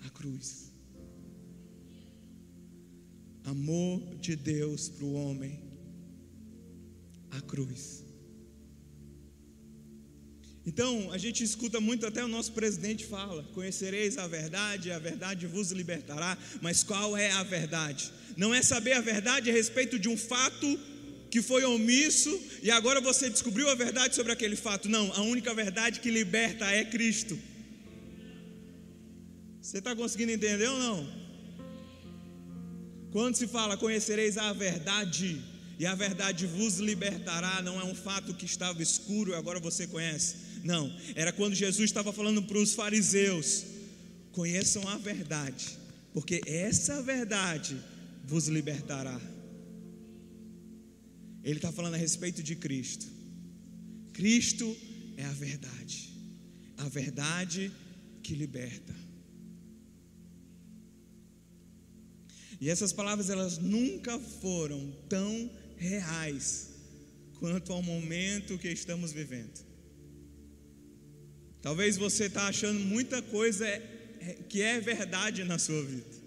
A 0.05 0.09
cruz. 0.11 0.71
Amor 3.43 4.15
de 4.17 4.35
Deus 4.35 4.89
para 4.89 5.05
o 5.05 5.13
homem. 5.13 5.59
A 7.31 7.41
cruz. 7.41 8.08
Então, 10.69 11.11
a 11.11 11.17
gente 11.17 11.43
escuta 11.43 11.79
muito, 11.81 12.05
até 12.05 12.23
o 12.23 12.27
nosso 12.27 12.51
presidente 12.51 13.03
fala: 13.03 13.41
Conhecereis 13.55 14.19
a 14.19 14.27
verdade, 14.27 14.91
a 14.91 14.99
verdade 14.99 15.47
vos 15.47 15.71
libertará. 15.71 16.37
Mas 16.61 16.83
qual 16.83 17.17
é 17.17 17.31
a 17.31 17.41
verdade? 17.41 18.11
Não 18.37 18.53
é 18.53 18.61
saber 18.61 18.93
a 18.93 19.01
verdade 19.01 19.49
a 19.49 19.53
respeito 19.53 19.97
de 19.97 20.07
um 20.07 20.15
fato 20.15 20.67
que 21.31 21.41
foi 21.41 21.63
omisso 21.63 22.31
e 22.61 22.69
agora 22.69 23.01
você 23.01 23.31
descobriu 23.31 23.67
a 23.67 23.73
verdade 23.73 24.13
sobre 24.13 24.31
aquele 24.31 24.55
fato. 24.55 24.87
Não, 24.87 25.11
a 25.13 25.21
única 25.21 25.55
verdade 25.55 26.01
que 26.01 26.11
liberta 26.11 26.65
é 26.65 26.85
Cristo. 26.85 27.35
Você 29.59 29.79
está 29.79 29.95
conseguindo 29.95 30.33
entender 30.33 30.67
ou 30.67 30.77
não? 30.77 30.99
Quando 33.11 33.35
se 33.37 33.47
fala 33.47 33.75
conhecereis 33.75 34.37
a 34.37 34.53
verdade 34.53 35.41
e 35.79 35.87
a 35.87 35.95
verdade 35.95 36.45
vos 36.45 36.77
libertará, 36.77 37.59
não 37.63 37.81
é 37.81 37.83
um 37.83 37.95
fato 37.95 38.35
que 38.35 38.45
estava 38.45 38.83
escuro 38.83 39.31
e 39.31 39.35
agora 39.35 39.59
você 39.59 39.87
conhece. 39.87 40.48
Não, 40.63 40.93
era 41.15 41.31
quando 41.31 41.55
Jesus 41.55 41.89
estava 41.89 42.11
falando 42.11 42.43
para 42.43 42.57
os 42.57 42.73
fariseus: 42.73 43.65
conheçam 44.31 44.87
a 44.87 44.97
verdade, 44.97 45.77
porque 46.13 46.41
essa 46.45 47.01
verdade 47.01 47.77
vos 48.25 48.47
libertará. 48.47 49.19
Ele 51.43 51.57
está 51.57 51.71
falando 51.71 51.95
a 51.95 51.97
respeito 51.97 52.43
de 52.43 52.55
Cristo. 52.55 53.07
Cristo 54.13 54.75
é 55.15 55.25
a 55.25 55.31
verdade, 55.31 56.13
a 56.77 56.89
verdade 56.89 57.71
que 58.21 58.35
liberta. 58.35 58.93
E 62.61 62.69
essas 62.69 62.91
palavras 62.91 63.29
elas 63.29 63.57
nunca 63.57 64.19
foram 64.19 64.91
tão 65.07 65.49
reais 65.77 66.69
quanto 67.39 67.71
ao 67.71 67.81
momento 67.81 68.57
que 68.57 68.67
estamos 68.67 69.13
vivendo. 69.13 69.68
Talvez 71.61 71.97
você 71.97 72.25
está 72.25 72.47
achando 72.47 72.79
muita 72.79 73.21
coisa 73.21 73.67
é, 73.67 73.81
é, 74.21 74.37
que 74.47 74.61
é 74.61 74.79
verdade 74.79 75.43
na 75.43 75.57
sua 75.57 75.83
vida, 75.83 76.17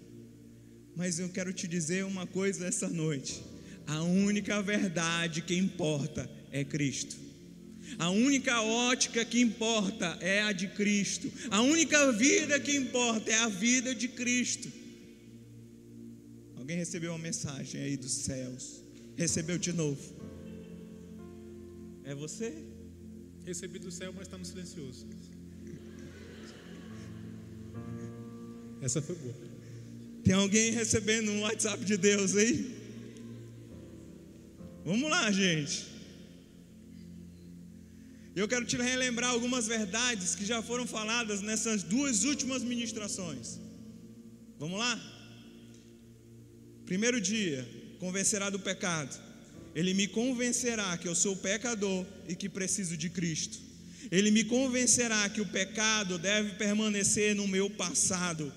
mas 0.95 1.19
eu 1.19 1.29
quero 1.29 1.51
te 1.51 1.67
dizer 1.67 2.05
uma 2.05 2.27
coisa 2.27 2.67
essa 2.67 2.87
noite 2.87 3.53
a 3.87 4.01
única 4.01 4.61
verdade 4.61 5.41
que 5.41 5.55
importa 5.55 6.29
é 6.51 6.63
Cristo. 6.63 7.17
A 7.99 8.09
única 8.09 8.61
ótica 8.61 9.23
que 9.25 9.39
importa 9.39 10.17
é 10.21 10.41
a 10.41 10.51
de 10.51 10.67
Cristo. 10.69 11.31
A 11.51 11.61
única 11.61 12.11
vida 12.11 12.59
que 12.59 12.75
importa 12.75 13.29
é 13.29 13.35
a 13.35 13.49
vida 13.49 13.93
de 13.93 14.07
Cristo. 14.07 14.71
Alguém 16.55 16.77
recebeu 16.77 17.11
uma 17.11 17.19
mensagem 17.19 17.81
aí 17.81 17.97
dos 17.97 18.11
céus? 18.11 18.81
Recebeu 19.15 19.57
de 19.57 19.73
novo? 19.73 20.01
É 22.05 22.15
você? 22.15 22.53
Recebi 23.45 23.79
do 23.79 23.91
céu, 23.91 24.13
mas 24.13 24.23
está 24.27 24.37
no 24.37 24.45
silencioso. 24.45 25.05
Essa 28.81 29.01
foi 29.01 29.15
boa. 29.15 29.35
Tem 30.23 30.33
alguém 30.33 30.71
recebendo 30.71 31.31
um 31.31 31.41
WhatsApp 31.41 31.83
de 31.83 31.97
Deus 31.97 32.35
aí? 32.35 32.83
Vamos 34.85 35.09
lá, 35.09 35.31
gente. 35.31 35.85
Eu 38.35 38.47
quero 38.47 38.65
te 38.65 38.77
relembrar 38.77 39.31
algumas 39.31 39.67
verdades 39.67 40.33
que 40.35 40.45
já 40.45 40.61
foram 40.61 40.87
faladas 40.87 41.41
nessas 41.41 41.83
duas 41.83 42.23
últimas 42.23 42.63
ministrações. 42.63 43.59
Vamos 44.57 44.79
lá? 44.79 44.99
Primeiro 46.85 47.21
dia, 47.21 47.67
convencerá 47.99 48.49
do 48.49 48.59
pecado. 48.59 49.13
Ele 49.75 49.93
me 49.93 50.07
convencerá 50.07 50.97
que 50.97 51.07
eu 51.07 51.15
sou 51.15 51.35
pecador 51.35 52.05
e 52.27 52.35
que 52.35 52.47
preciso 52.47 52.95
de 52.95 53.09
Cristo. 53.09 53.59
Ele 54.11 54.31
me 54.31 54.43
convencerá 54.43 55.27
que 55.29 55.41
o 55.41 55.45
pecado 55.45 56.17
deve 56.17 56.51
permanecer 56.55 57.33
no 57.35 57.47
meu 57.47 57.69
passado 57.69 58.51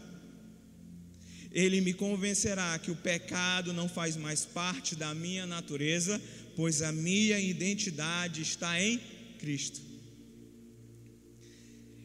ele 1.56 1.80
me 1.80 1.94
convencerá 1.94 2.78
que 2.78 2.90
o 2.90 2.94
pecado 2.94 3.72
não 3.72 3.88
faz 3.88 4.14
mais 4.14 4.44
parte 4.44 4.94
da 4.94 5.14
minha 5.14 5.46
natureza, 5.46 6.20
pois 6.54 6.82
a 6.82 6.92
minha 6.92 7.40
identidade 7.40 8.42
está 8.42 8.78
em 8.78 9.00
Cristo. 9.38 9.80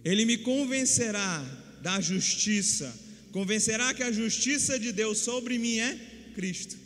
Ele 0.06 0.24
me 0.24 0.38
convencerá 0.38 1.44
da 1.82 2.00
justiça, 2.00 2.98
convencerá 3.34 3.94
que 3.94 4.04
a 4.04 4.12
justiça 4.14 4.80
de 4.80 4.94
Deus 4.94 5.18
sobre 5.18 5.58
mim 5.58 5.80
é 5.80 6.00
Cristo. 6.34 6.78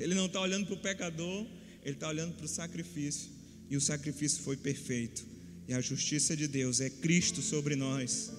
Ele 0.00 0.14
não 0.14 0.26
está 0.26 0.40
olhando 0.40 0.64
para 0.64 0.74
o 0.74 0.78
pecador, 0.78 1.46
ele 1.84 1.94
está 1.94 2.08
olhando 2.08 2.34
para 2.34 2.46
o 2.46 2.48
sacrifício, 2.48 3.28
e 3.68 3.76
o 3.76 3.80
sacrifício 3.80 4.42
foi 4.42 4.56
perfeito, 4.56 5.26
e 5.68 5.74
a 5.74 5.80
justiça 5.80 6.34
de 6.34 6.48
Deus 6.48 6.80
é 6.80 6.88
Cristo 6.88 7.42
sobre 7.42 7.76
nós. 7.76 8.32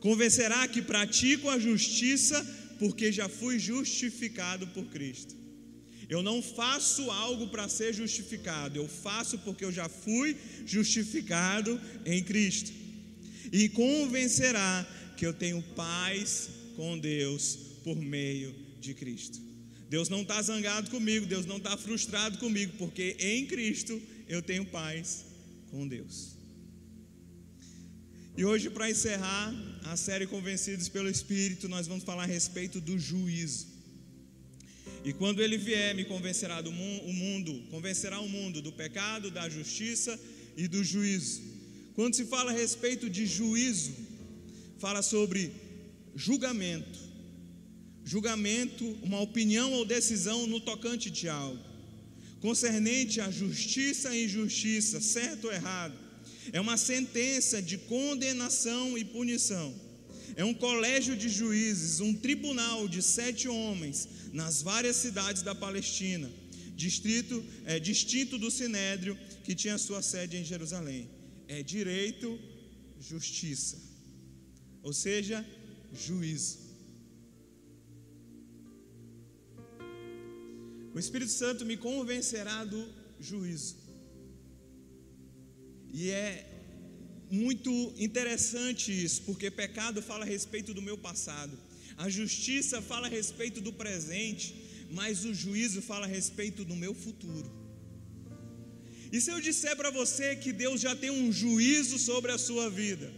Convencerá 0.00 0.66
que 0.66 0.82
pratico 0.82 1.48
a 1.48 1.58
justiça 1.58 2.44
porque 2.80 3.12
já 3.12 3.28
fui 3.28 3.58
justificado 3.58 4.66
por 4.68 4.86
Cristo. 4.86 5.36
Eu 6.08 6.22
não 6.22 6.42
faço 6.42 7.10
algo 7.10 7.48
para 7.48 7.68
ser 7.68 7.92
justificado, 7.92 8.78
eu 8.78 8.88
faço 8.88 9.38
porque 9.38 9.64
eu 9.64 9.70
já 9.70 9.88
fui 9.88 10.36
justificado 10.66 11.80
em 12.04 12.22
Cristo. 12.24 12.72
E 13.52 13.68
convencerá 13.68 14.86
que 15.16 15.24
eu 15.24 15.32
tenho 15.32 15.62
paz 15.76 16.48
com 16.74 16.98
Deus 16.98 17.56
por 17.84 17.96
meio 17.96 18.54
de 18.80 18.94
Cristo. 18.94 19.47
Deus 19.88 20.08
não 20.08 20.22
está 20.22 20.40
zangado 20.42 20.90
comigo, 20.90 21.24
Deus 21.24 21.46
não 21.46 21.56
está 21.56 21.76
frustrado 21.76 22.38
comigo, 22.38 22.74
porque 22.78 23.16
em 23.18 23.46
Cristo 23.46 24.00
eu 24.28 24.42
tenho 24.42 24.66
paz 24.66 25.24
com 25.70 25.88
Deus. 25.88 26.36
E 28.36 28.44
hoje, 28.44 28.70
para 28.70 28.90
encerrar 28.90 29.52
a 29.84 29.96
série 29.96 30.26
Convencidos 30.26 30.88
pelo 30.88 31.08
Espírito, 31.08 31.68
nós 31.68 31.86
vamos 31.86 32.04
falar 32.04 32.24
a 32.24 32.26
respeito 32.26 32.80
do 32.80 32.98
juízo. 32.98 33.66
E 35.04 35.12
quando 35.12 35.42
ele 35.42 35.56
vier, 35.56 35.94
me 35.94 36.04
convencerá 36.04 36.60
do 36.60 36.70
o 36.70 37.12
mundo, 37.12 37.64
convencerá 37.70 38.20
o 38.20 38.28
mundo 38.28 38.60
do 38.60 38.70
pecado, 38.70 39.30
da 39.30 39.48
justiça 39.48 40.18
e 40.56 40.68
do 40.68 40.84
juízo. 40.84 41.40
Quando 41.94 42.14
se 42.14 42.26
fala 42.26 42.50
a 42.52 42.54
respeito 42.54 43.08
de 43.10 43.26
juízo, 43.26 43.92
fala 44.78 45.02
sobre 45.02 45.50
julgamento. 46.14 47.07
Julgamento, 48.12 48.84
uma 49.02 49.20
opinião 49.20 49.72
ou 49.72 49.84
decisão 49.84 50.46
no 50.46 50.60
tocante 50.60 51.10
de 51.10 51.28
algo, 51.28 51.62
concernente 52.40 53.20
à 53.20 53.30
justiça 53.30 54.14
e 54.14 54.24
injustiça, 54.24 55.00
certo 55.00 55.48
ou 55.48 55.52
errado 55.52 56.08
é 56.52 56.60
uma 56.60 56.76
sentença 56.76 57.60
de 57.60 57.76
condenação 57.78 58.96
e 58.96 59.04
punição. 59.04 59.74
É 60.36 60.44
um 60.44 60.54
colégio 60.54 61.16
de 61.16 61.28
juízes, 61.28 62.00
um 62.00 62.14
tribunal 62.14 62.88
de 62.88 63.02
sete 63.02 63.48
homens 63.48 64.08
nas 64.32 64.62
várias 64.62 64.96
cidades 64.96 65.42
da 65.42 65.54
Palestina, 65.54 66.30
distrito, 66.76 67.44
é, 67.64 67.78
distinto 67.78 68.38
do 68.38 68.50
Sinédrio, 68.50 69.18
que 69.44 69.54
tinha 69.54 69.78
sua 69.78 70.02
sede 70.02 70.36
em 70.36 70.44
Jerusalém. 70.44 71.08
É 71.48 71.62
direito, 71.62 72.38
justiça, 73.00 73.78
ou 74.82 74.92
seja, 74.92 75.44
juízo. 75.92 76.67
O 80.94 80.98
Espírito 80.98 81.30
Santo 81.30 81.64
me 81.64 81.76
convencerá 81.76 82.64
do 82.64 82.88
juízo. 83.20 83.76
E 85.92 86.10
é 86.10 86.46
muito 87.30 87.70
interessante 87.98 88.92
isso, 88.92 89.22
porque 89.22 89.50
pecado 89.50 90.00
fala 90.00 90.24
a 90.24 90.28
respeito 90.28 90.72
do 90.72 90.82
meu 90.82 90.96
passado, 90.96 91.58
a 91.96 92.08
justiça 92.08 92.80
fala 92.80 93.06
a 93.06 93.10
respeito 93.10 93.60
do 93.60 93.72
presente, 93.72 94.54
mas 94.90 95.24
o 95.24 95.34
juízo 95.34 95.82
fala 95.82 96.06
a 96.06 96.08
respeito 96.08 96.64
do 96.64 96.76
meu 96.76 96.94
futuro. 96.94 97.50
E 99.10 99.20
se 99.20 99.30
eu 99.30 99.40
disser 99.40 99.74
para 99.76 99.90
você 99.90 100.36
que 100.36 100.52
Deus 100.52 100.80
já 100.80 100.94
tem 100.94 101.10
um 101.10 101.32
juízo 101.32 101.98
sobre 101.98 102.30
a 102.30 102.38
sua 102.38 102.68
vida? 102.70 103.12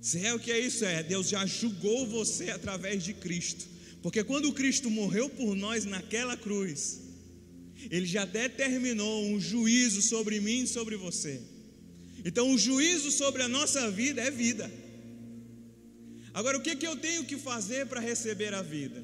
Se 0.00 0.24
é 0.24 0.32
o 0.34 0.38
que 0.38 0.52
é 0.52 0.58
isso? 0.58 0.84
É, 0.84 1.02
Deus 1.02 1.28
já 1.28 1.44
julgou 1.46 2.06
você 2.06 2.50
através 2.50 3.02
de 3.02 3.12
Cristo. 3.12 3.66
Porque 4.02 4.24
quando 4.24 4.52
Cristo 4.52 4.90
morreu 4.90 5.28
por 5.28 5.54
nós 5.54 5.84
naquela 5.84 6.36
cruz, 6.36 7.00
ele 7.90 8.06
já 8.06 8.24
determinou 8.24 9.24
um 9.26 9.40
juízo 9.40 10.00
sobre 10.02 10.40
mim 10.40 10.62
e 10.62 10.66
sobre 10.66 10.96
você. 10.96 11.40
Então, 12.24 12.52
o 12.52 12.58
juízo 12.58 13.10
sobre 13.10 13.42
a 13.42 13.48
nossa 13.48 13.90
vida 13.90 14.20
é 14.20 14.30
vida. 14.30 14.70
Agora, 16.32 16.58
o 16.58 16.62
que, 16.62 16.76
que 16.76 16.86
eu 16.86 16.96
tenho 16.96 17.24
que 17.24 17.36
fazer 17.36 17.86
para 17.86 18.00
receber 18.00 18.54
a 18.54 18.62
vida? 18.62 19.02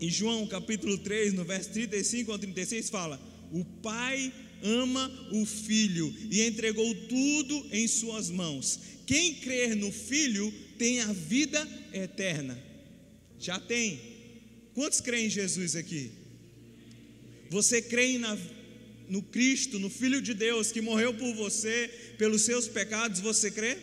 Em 0.00 0.08
João 0.08 0.46
capítulo 0.46 0.96
3, 0.98 1.34
no 1.34 1.44
verso 1.44 1.70
35 1.70 2.30
ao 2.30 2.38
36, 2.38 2.88
fala: 2.88 3.20
O 3.50 3.64
Pai 3.64 4.32
ama 4.62 5.10
o 5.32 5.44
Filho 5.44 6.14
e 6.30 6.42
entregou 6.42 6.94
tudo 7.08 7.66
em 7.72 7.88
Suas 7.88 8.30
mãos. 8.30 8.78
Quem 9.06 9.34
crer 9.34 9.74
no 9.74 9.90
Filho 9.90 10.52
tem 10.78 11.00
a 11.00 11.12
vida 11.12 11.66
eterna. 11.92 12.58
Já 13.38 13.58
tem. 13.58 14.00
Quantos 14.74 15.00
creem 15.00 15.26
em 15.26 15.30
Jesus 15.30 15.74
aqui? 15.74 16.12
Você 17.50 17.82
crê 17.82 18.18
na, 18.18 18.38
no 19.08 19.22
Cristo, 19.22 19.78
no 19.78 19.90
Filho 19.90 20.20
de 20.22 20.34
Deus 20.34 20.70
que 20.70 20.80
morreu 20.80 21.12
por 21.14 21.34
você, 21.34 21.88
pelos 22.18 22.42
seus 22.42 22.68
pecados, 22.68 23.20
você 23.20 23.50
crê? 23.50 23.76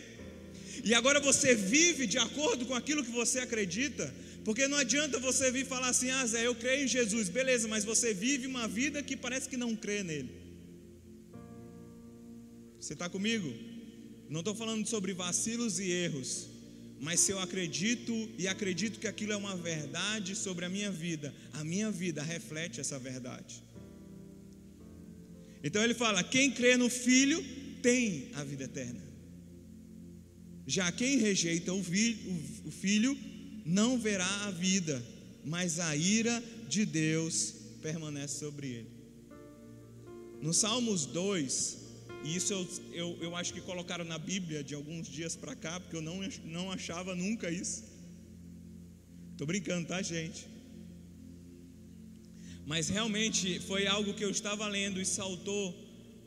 E 0.84 0.94
agora 0.94 1.20
você 1.20 1.54
vive 1.54 2.06
de 2.06 2.18
acordo 2.18 2.64
com 2.66 2.74
aquilo 2.74 3.04
que 3.04 3.10
você 3.10 3.40
acredita? 3.40 4.12
Porque 4.44 4.68
não 4.68 4.78
adianta 4.78 5.18
você 5.18 5.50
vir 5.50 5.66
falar 5.66 5.88
assim, 5.88 6.10
ah 6.10 6.24
Zé, 6.26 6.46
eu 6.46 6.54
creio 6.54 6.84
em 6.84 6.88
Jesus, 6.88 7.28
beleza, 7.28 7.66
mas 7.66 7.84
você 7.84 8.14
vive 8.14 8.46
uma 8.46 8.68
vida 8.68 9.02
que 9.02 9.16
parece 9.16 9.48
que 9.48 9.56
não 9.56 9.74
crê 9.74 10.02
nele. 10.04 10.30
Você 12.78 12.92
está 12.92 13.08
comigo? 13.08 13.52
Não 14.28 14.40
estou 14.40 14.54
falando 14.54 14.86
sobre 14.86 15.12
vacilos 15.12 15.80
e 15.80 15.90
erros, 15.90 16.46
mas 17.00 17.20
se 17.20 17.30
eu 17.32 17.38
acredito 17.38 18.12
e 18.38 18.48
acredito 18.48 18.98
que 18.98 19.06
aquilo 19.06 19.32
é 19.32 19.36
uma 19.36 19.56
verdade 19.56 20.34
sobre 20.34 20.64
a 20.64 20.68
minha 20.68 20.90
vida, 20.90 21.34
a 21.52 21.62
minha 21.62 21.90
vida 21.90 22.22
reflete 22.22 22.80
essa 22.80 22.98
verdade. 22.98 23.62
Então 25.62 25.82
ele 25.82 25.94
fala: 25.94 26.22
quem 26.22 26.50
crê 26.50 26.76
no 26.76 26.88
Filho 26.88 27.44
tem 27.82 28.30
a 28.34 28.42
vida 28.44 28.64
eterna. 28.64 29.04
Já 30.66 30.90
quem 30.90 31.18
rejeita 31.18 31.72
o 31.72 31.82
Filho 32.70 33.16
não 33.64 33.98
verá 33.98 34.46
a 34.46 34.50
vida, 34.50 35.04
mas 35.44 35.78
a 35.78 35.94
ira 35.94 36.42
de 36.68 36.84
Deus 36.84 37.54
permanece 37.82 38.40
sobre 38.40 38.68
ele. 38.68 38.90
No 40.42 40.52
Salmos 40.52 41.06
2, 41.06 41.78
e 42.26 42.34
isso 42.34 42.52
eu, 42.52 42.68
eu, 42.92 43.18
eu 43.26 43.36
acho 43.36 43.54
que 43.54 43.60
colocaram 43.60 44.04
na 44.04 44.18
Bíblia 44.18 44.64
de 44.64 44.74
alguns 44.74 45.06
dias 45.06 45.36
para 45.36 45.54
cá, 45.54 45.78
porque 45.78 45.94
eu 45.94 46.02
não, 46.02 46.18
não 46.44 46.72
achava 46.72 47.14
nunca 47.14 47.48
isso. 47.48 47.84
Estou 49.30 49.46
brincando, 49.46 49.86
tá, 49.86 50.02
gente? 50.02 50.48
Mas 52.66 52.88
realmente 52.88 53.60
foi 53.60 53.86
algo 53.86 54.12
que 54.12 54.24
eu 54.24 54.30
estava 54.30 54.66
lendo 54.66 55.00
e 55.00 55.06
saltou 55.06 55.72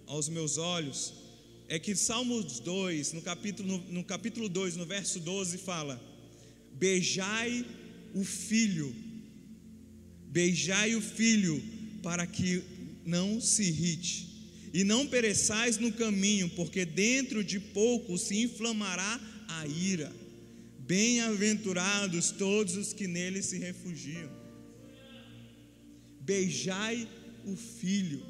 aos 0.08 0.29
meus 0.29 0.58
olhos. 0.58 1.13
É 1.68 1.77
que 1.77 1.94
Salmos 1.96 2.62
2, 2.62 3.12
no 3.12 3.22
capítulo, 3.22 3.68
no, 3.68 3.77
no 3.91 4.03
capítulo 4.06 4.48
2, 4.48 4.77
no 4.77 4.86
verso 4.86 5.20
12, 5.20 5.58
fala: 5.58 6.01
Beijai 6.72 7.65
o 8.15 8.24
filho, 8.24 8.96
beijai 10.27 10.96
o 10.96 11.01
filho, 11.01 11.62
para 12.01 12.25
que 12.25 12.63
não 13.06 13.41
se 13.41 13.63
irrite, 13.63 14.28
e 14.73 14.83
não 14.83 15.07
pereçais 15.07 15.77
no 15.77 15.91
caminho, 15.91 16.49
porque 16.49 16.85
dentro 16.85 17.43
de 17.43 17.59
pouco 17.59 18.17
se 18.17 18.43
inflamará 18.43 19.19
a 19.47 19.67
ira. 19.67 20.11
Bem-aventurados 20.79 22.31
todos 22.31 22.75
os 22.75 22.93
que 22.93 23.07
nele 23.07 23.41
se 23.41 23.57
refugiam. 23.57 24.29
Beijai 26.21 27.07
o 27.45 27.55
filho. 27.55 28.23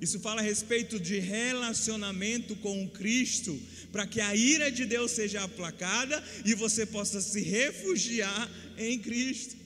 Isso 0.00 0.20
fala 0.20 0.40
a 0.40 0.44
respeito 0.44 1.00
de 1.00 1.18
relacionamento 1.18 2.54
com 2.56 2.88
Cristo, 2.90 3.58
para 3.90 4.06
que 4.06 4.20
a 4.20 4.34
ira 4.36 4.70
de 4.70 4.84
Deus 4.84 5.10
seja 5.12 5.42
aplacada 5.42 6.22
e 6.44 6.54
você 6.54 6.84
possa 6.84 7.20
se 7.20 7.40
refugiar 7.40 8.50
em 8.76 8.98
Cristo. 8.98 9.65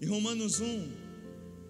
Em 0.00 0.06
Romanos 0.06 0.60
1, 0.60 0.90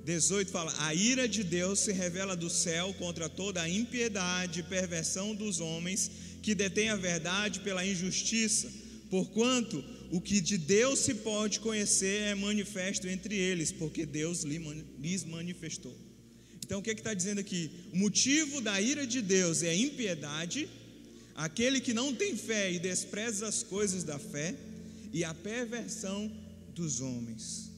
18 0.05 0.51
fala: 0.53 0.73
A 0.79 0.95
ira 0.95 1.29
de 1.29 1.43
Deus 1.43 1.81
se 1.81 1.93
revela 1.93 2.37
do 2.37 2.49
céu 2.49 2.95
contra 2.95 3.29
toda 3.29 3.61
a 3.61 3.69
impiedade 3.69 4.61
e 4.61 4.63
perversão 4.63 5.35
dos 5.35 5.59
homens 5.59 6.11
que 6.41 6.55
detêm 6.55 6.91
a 6.91 6.97
verdade 6.97 7.59
pela 7.61 7.85
injustiça, 7.85 8.71
porquanto 9.11 9.85
o 10.13 10.21
que 10.21 10.41
de 10.41 10.57
Deus 10.57 11.01
se 11.01 11.15
pode 11.15 11.59
conhecer 11.59 12.23
é 12.23 12.35
manifesto 12.37 13.09
entre 13.09 13.35
eles, 13.35 13.73
porque 13.73 14.07
Deus 14.07 14.45
lhes 14.45 15.25
manifestou. 15.25 15.97
Então 16.65 16.79
o 16.79 16.83
que 16.83 16.91
é 16.91 16.93
está 16.93 17.13
dizendo 17.13 17.41
aqui? 17.41 17.69
O 17.93 17.97
motivo 17.97 18.61
da 18.61 18.81
ira 18.81 19.05
de 19.05 19.21
Deus 19.21 19.65
é 19.65 19.71
a 19.71 19.77
impiedade, 19.77 20.69
aquele 21.35 21.81
que 21.81 21.93
não 21.93 22.15
tem 22.15 22.37
fé 22.37 22.71
e 22.71 22.79
despreza 22.79 23.49
as 23.49 23.65
coisas 23.65 24.05
da 24.05 24.21
fé, 24.21 24.55
e 25.13 25.25
a 25.25 25.35
perversão 25.35 26.31
dos 26.73 27.01
homens. 27.01 27.70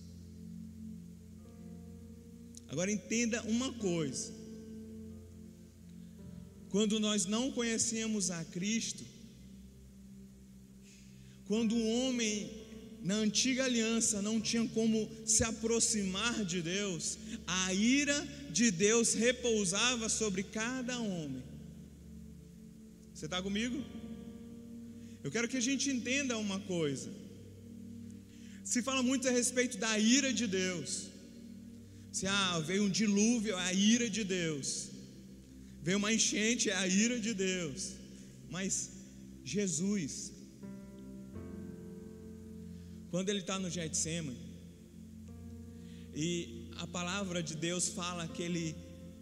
Agora 2.73 2.91
entenda 2.91 3.43
uma 3.43 3.71
coisa: 3.75 4.33
quando 6.71 6.99
nós 6.99 7.27
não 7.27 7.53
conhecemos 7.53 8.31
a 8.31 8.43
Cristo, 8.47 9.05
quando 11.45 11.75
o 11.75 11.87
homem 11.87 12.51
na 13.03 13.17
antiga 13.17 13.65
aliança 13.65 14.23
não 14.23 14.41
tinha 14.41 14.67
como 14.69 15.07
se 15.27 15.45
aproximar 15.45 16.47
de 16.47 16.63
Deus, 16.63 17.19
a 17.47 17.75
ira 17.75 18.27
de 18.51 18.71
Deus 18.71 19.13
repousava 19.13 20.09
sobre 20.09 20.43
cada 20.43 20.99
homem. 20.99 21.43
Você 23.13 23.27
está 23.27 23.43
comigo? 23.43 23.85
Eu 25.23 25.31
quero 25.31 25.47
que 25.47 25.59
a 25.59 25.67
gente 25.69 25.91
entenda 25.91 26.39
uma 26.39 26.59
coisa. 26.61 27.11
Se 28.65 28.81
fala 28.81 29.03
muito 29.03 29.29
a 29.29 29.31
respeito 29.31 29.77
da 29.77 29.99
ira 29.99 30.33
de 30.33 30.47
Deus. 30.47 31.12
Se 32.13 32.27
ah, 32.27 32.59
veio 32.61 32.85
um 32.85 32.91
dilúvio, 32.91 33.55
é 33.59 33.63
a 33.63 33.73
ira 33.73 34.09
de 34.11 34.23
Deus. 34.23 34.91
Veio 35.83 35.99
uma 35.99 36.13
enchente, 36.13 36.69
é 36.69 36.77
a 36.77 36.87
ira 36.87 37.19
de 37.19 37.33
Deus. 37.33 37.93
Mas 38.51 38.91
Jesus, 39.43 40.33
quando 43.11 43.31
ele 43.31 43.41
está 43.41 43.59
no 43.59 43.71
Getsemane, 43.71 44.53
e 46.15 46.69
a 46.77 46.87
palavra 46.87 47.43
de 47.43 47.57
Deus 47.57 47.89
fala 47.89 48.29
que 48.29 48.43
ele 48.43 48.77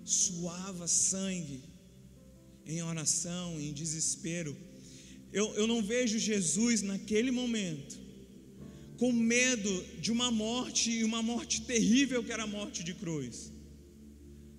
suava 0.04 0.88
sangue 0.88 1.62
em 2.66 2.82
oração, 2.82 3.60
em 3.60 3.72
desespero. 3.72 4.56
Eu, 5.32 5.54
eu 5.54 5.66
não 5.68 5.80
vejo 5.80 6.18
Jesus 6.18 6.82
naquele 6.82 7.30
momento 7.30 8.09
com 9.00 9.10
medo 9.14 9.72
de 9.98 10.12
uma 10.12 10.30
morte 10.30 10.90
e 10.90 11.04
uma 11.04 11.22
morte 11.22 11.62
terrível 11.62 12.22
que 12.22 12.30
era 12.30 12.42
a 12.42 12.46
morte 12.46 12.84
de 12.84 12.92
cruz. 12.92 13.50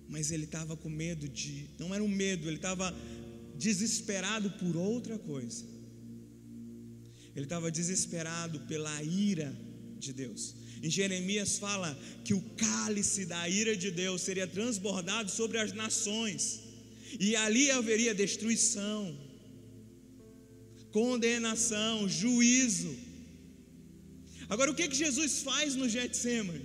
Mas 0.08 0.32
ele 0.32 0.46
estava 0.46 0.76
com 0.76 0.88
medo 0.88 1.28
de, 1.28 1.68
não 1.78 1.94
era 1.94 2.02
um 2.02 2.08
medo, 2.08 2.48
ele 2.48 2.56
estava 2.56 2.92
desesperado 3.56 4.50
por 4.58 4.76
outra 4.76 5.16
coisa. 5.16 5.64
Ele 7.36 7.46
estava 7.46 7.70
desesperado 7.70 8.58
pela 8.70 9.00
ira 9.04 9.56
de 9.96 10.12
Deus. 10.12 10.56
Em 10.82 10.90
Jeremias 10.90 11.58
fala 11.58 11.96
que 12.24 12.34
o 12.34 12.42
cálice 12.56 13.24
da 13.24 13.48
ira 13.48 13.76
de 13.76 13.92
Deus 13.92 14.22
seria 14.22 14.48
transbordado 14.48 15.30
sobre 15.30 15.58
as 15.58 15.72
nações, 15.72 16.62
e 17.20 17.36
ali 17.36 17.70
haveria 17.70 18.12
destruição, 18.12 19.16
condenação, 20.90 22.08
juízo. 22.08 23.11
Agora, 24.48 24.70
o 24.70 24.74
que, 24.74 24.88
que 24.88 24.96
Jesus 24.96 25.42
faz 25.42 25.74
no 25.74 25.88
Getsemane? 25.88 26.64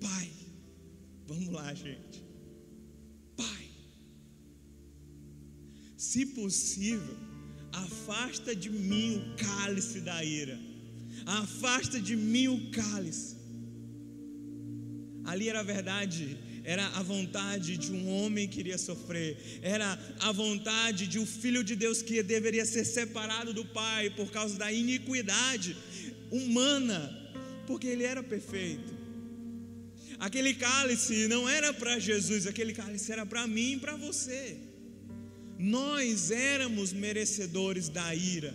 Pai, 0.00 0.30
vamos 1.26 1.48
lá, 1.48 1.72
gente. 1.74 2.22
Pai, 3.36 3.68
se 5.96 6.26
possível, 6.26 7.16
Afasta 7.84 8.56
de 8.56 8.70
mim 8.70 9.16
o 9.16 9.36
cálice 9.36 10.00
da 10.00 10.24
ira. 10.24 10.58
Afasta 11.26 12.00
de 12.00 12.16
mim 12.16 12.48
o 12.48 12.70
cálice. 12.70 13.36
Ali 15.24 15.48
era 15.48 15.60
a 15.60 15.62
verdade, 15.62 16.38
era 16.64 16.86
a 17.00 17.02
vontade 17.02 17.76
de 17.76 17.92
um 17.92 18.08
homem 18.08 18.48
que 18.48 18.60
iria 18.60 18.78
sofrer, 18.78 19.36
era 19.60 19.98
a 20.20 20.32
vontade 20.32 21.06
de 21.06 21.18
um 21.18 21.26
filho 21.26 21.62
de 21.62 21.74
Deus 21.76 22.00
que 22.00 22.22
deveria 22.22 22.64
ser 22.64 22.84
separado 22.84 23.52
do 23.52 23.64
Pai 23.64 24.08
por 24.10 24.30
causa 24.30 24.56
da 24.56 24.72
iniquidade 24.72 25.76
humana, 26.30 27.00
porque 27.66 27.86
ele 27.86 28.04
era 28.04 28.22
perfeito. 28.22 28.94
Aquele 30.18 30.54
cálice 30.54 31.28
não 31.28 31.48
era 31.48 31.72
para 31.74 31.98
Jesus, 31.98 32.46
aquele 32.46 32.72
cálice 32.72 33.12
era 33.12 33.26
para 33.26 33.46
mim 33.46 33.72
e 33.74 33.80
para 33.80 33.96
você. 33.96 34.56
Nós 35.58 36.30
éramos 36.30 36.92
merecedores 36.92 37.88
da 37.88 38.14
ira. 38.14 38.54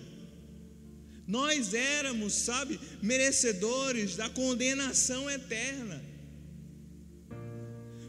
Nós 1.27 1.73
éramos, 1.73 2.33
sabe, 2.33 2.79
merecedores 3.01 4.15
da 4.15 4.29
condenação 4.29 5.29
eterna. 5.29 6.03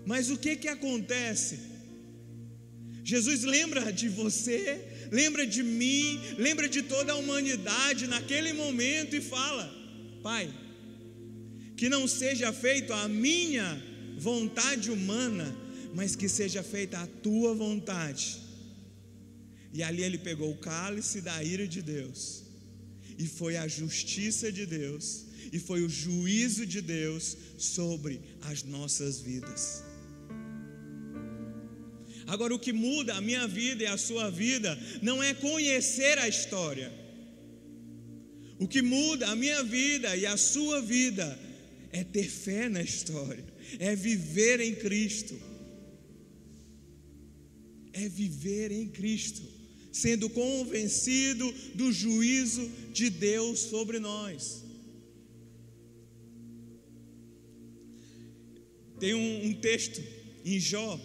Mas 0.05 0.31
o 0.31 0.37
que 0.37 0.57
que 0.57 0.69
acontece? 0.69 1.61
Jesus 3.05 3.43
lembra 3.43 3.93
de 3.93 4.09
você, 4.09 4.92
lembra 5.13 5.47
de 5.47 5.63
mim, 5.63 6.19
lembra 6.39 6.67
de 6.67 6.83
toda 6.83 7.13
a 7.13 7.17
humanidade 7.17 8.07
naquele 8.07 8.55
momento 8.55 9.15
e 9.15 9.21
fala: 9.21 9.65
Pai, 10.23 10.53
que 11.77 11.89
não 11.89 12.09
seja 12.09 12.51
feito 12.53 12.93
a 12.95 13.07
minha 13.07 13.81
vontade 14.19 14.91
humana, 14.91 15.55
mas 15.95 16.17
que 16.17 16.29
seja 16.29 16.63
feita 16.63 16.99
a 16.99 17.07
tua 17.07 17.55
vontade. 17.55 18.41
E 19.75 19.83
ali 19.83 20.03
ele 20.03 20.19
pegou 20.19 20.51
o 20.51 20.57
cálice 20.57 21.21
da 21.21 21.43
ira 21.45 21.69
de 21.69 21.83
Deus, 21.83 22.45
e 23.19 23.27
foi 23.27 23.57
a 23.59 23.69
justiça 23.69 24.51
de 24.51 24.65
Deus, 24.65 25.27
e 25.53 25.59
foi 25.59 25.83
o 25.83 25.89
juízo 25.89 26.65
de 26.65 26.81
Deus 26.81 27.37
sobre 27.59 28.21
as 28.43 28.63
nossas 28.63 29.21
vidas. 29.21 29.92
Agora, 32.27 32.55
o 32.55 32.59
que 32.59 32.73
muda 32.73 33.15
a 33.15 33.21
minha 33.21 33.47
vida 33.47 33.83
e 33.83 33.87
a 33.87 33.97
sua 33.97 34.31
vida 34.31 34.79
não 35.01 35.23
é 35.23 35.35
conhecer 35.35 36.19
a 36.19 36.29
história. 36.29 36.93
O 38.59 38.69
que 38.69 38.81
muda 38.81 39.29
a 39.29 39.37
minha 39.37 39.63
vida 39.65 40.17
e 40.17 40.25
a 40.25 40.37
sua 40.37 40.81
vida 40.81 41.39
é 41.91 42.05
ter 42.05 42.29
fé 42.29 42.69
na 42.69 42.81
história, 42.81 43.45
é 43.79 43.95
viver 43.95 44.61
em 44.61 44.75
Cristo. 44.75 45.39
É 47.93 48.09
viver 48.09 48.73
em 48.73 48.89
Cristo, 48.89 49.43
sendo 49.93 50.31
convencido 50.31 51.53
do 51.75 51.93
juízo 51.93 52.71
de 52.93 53.11
Deus 53.11 53.59
sobre 53.61 53.99
nós. 53.99 54.65
Tem 58.99 59.13
um, 59.13 59.47
um 59.47 59.55
texto 59.55 60.01
em 60.45 60.61
Jó, 60.61 60.99